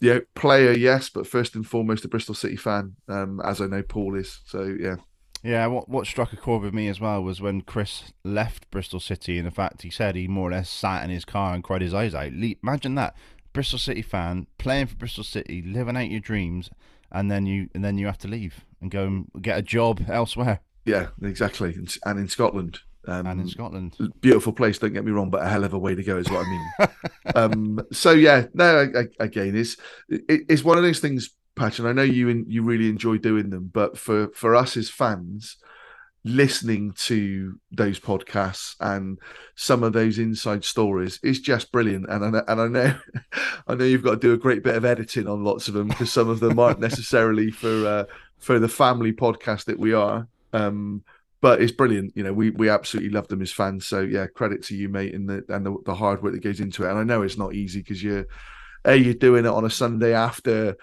[0.00, 3.82] yeah, player, yes, but first and foremost, a Bristol City fan, um, as I know
[3.82, 4.40] Paul is.
[4.46, 4.96] So, yeah,
[5.42, 9.00] Yeah, what what struck a chord with me as well was when Chris left Bristol
[9.00, 11.64] City, and the fact, he said he more or less sat in his car and
[11.64, 12.32] cried his eyes out.
[12.32, 13.14] Le- Imagine that,
[13.54, 16.68] Bristol City fan playing for Bristol City, living out your dreams,
[17.10, 20.04] and then you and then you have to leave and go and get a job
[20.08, 20.60] elsewhere
[20.90, 21.74] yeah, exactly.
[21.74, 23.96] And, and in Scotland, um, and in Scotland.
[24.20, 24.78] beautiful place.
[24.78, 26.50] Don't get me wrong, but a hell of a way to go is what I
[26.50, 26.88] mean.
[27.34, 29.76] um, so yeah, no, I, I, again, it's
[30.08, 33.18] it, it's one of those things, Patch, and I know you and you really enjoy
[33.18, 35.56] doing them, but for for us as fans,
[36.24, 39.18] listening to those podcasts and
[39.54, 42.06] some of those inside stories is just brilliant.
[42.10, 42.98] And I know, and I know,
[43.66, 45.88] I know you've got to do a great bit of editing on lots of them
[45.88, 48.04] because some of them aren't necessarily for uh,
[48.38, 50.28] for the family podcast that we are.
[50.52, 51.02] Um,
[51.42, 52.14] but it's brilliant.
[52.16, 53.86] You know, we we absolutely love them as fans.
[53.86, 56.60] So yeah, credit to you, mate, and the and the, the hard work that goes
[56.60, 56.90] into it.
[56.90, 58.26] And I know it's not easy because you're.
[58.86, 60.74] A, you're doing it on a Sunday after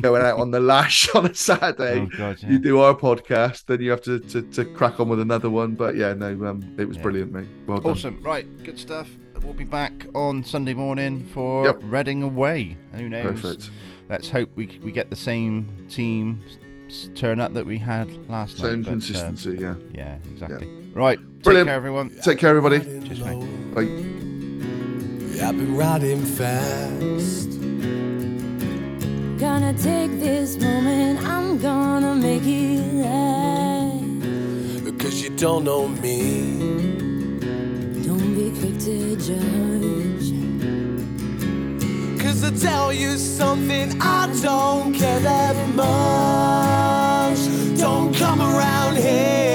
[0.00, 2.50] going out on the lash on a Saturday Oh God, yeah.
[2.50, 5.74] you do our podcast, then you have to, to, to crack on with another one.
[5.74, 7.02] But yeah, no, um, it was Yeah.
[7.02, 7.48] brilliant, mate.
[7.66, 7.90] Well done.
[7.90, 8.22] Awesome.
[8.22, 9.08] Right, good stuff.
[9.42, 11.80] We'll be back on Sunday morning for Yep.
[11.82, 12.76] Reading away.
[12.92, 13.40] Who knows?
[13.40, 13.70] Perfect.
[14.08, 16.58] Let's hope we we get the same team, s-
[17.14, 18.84] turn up that we had last Same night.
[18.84, 19.74] but, uh, consistency, yeah.
[19.92, 20.68] yeah, exactly.
[20.94, 21.18] Right.
[21.42, 21.66] Brilliant.
[21.66, 22.10] Take care, everyone.
[22.22, 22.80] Take care, everybody.
[22.80, 23.74] Cheers, mate.
[23.74, 23.82] Bye.
[25.44, 27.48] I've been riding fast.
[29.38, 34.84] Gonna take this moment, I'm gonna make it last.
[34.84, 36.58] Because you don't know me.
[38.04, 39.91] Don't be quick to judge.
[42.44, 47.38] I tell you something, I don't care that much.
[47.78, 49.51] Don't come around here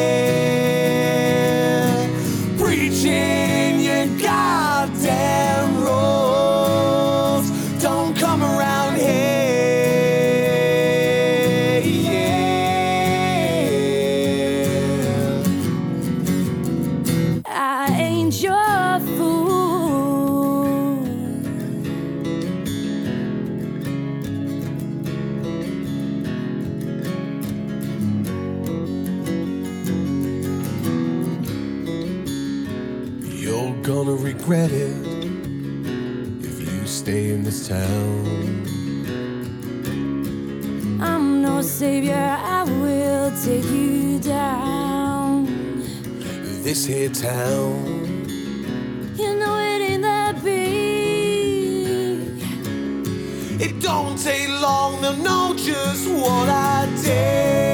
[46.78, 48.28] This here town.
[49.18, 50.60] You know it ain't that big.
[53.60, 57.67] It don't take long to know just what I did.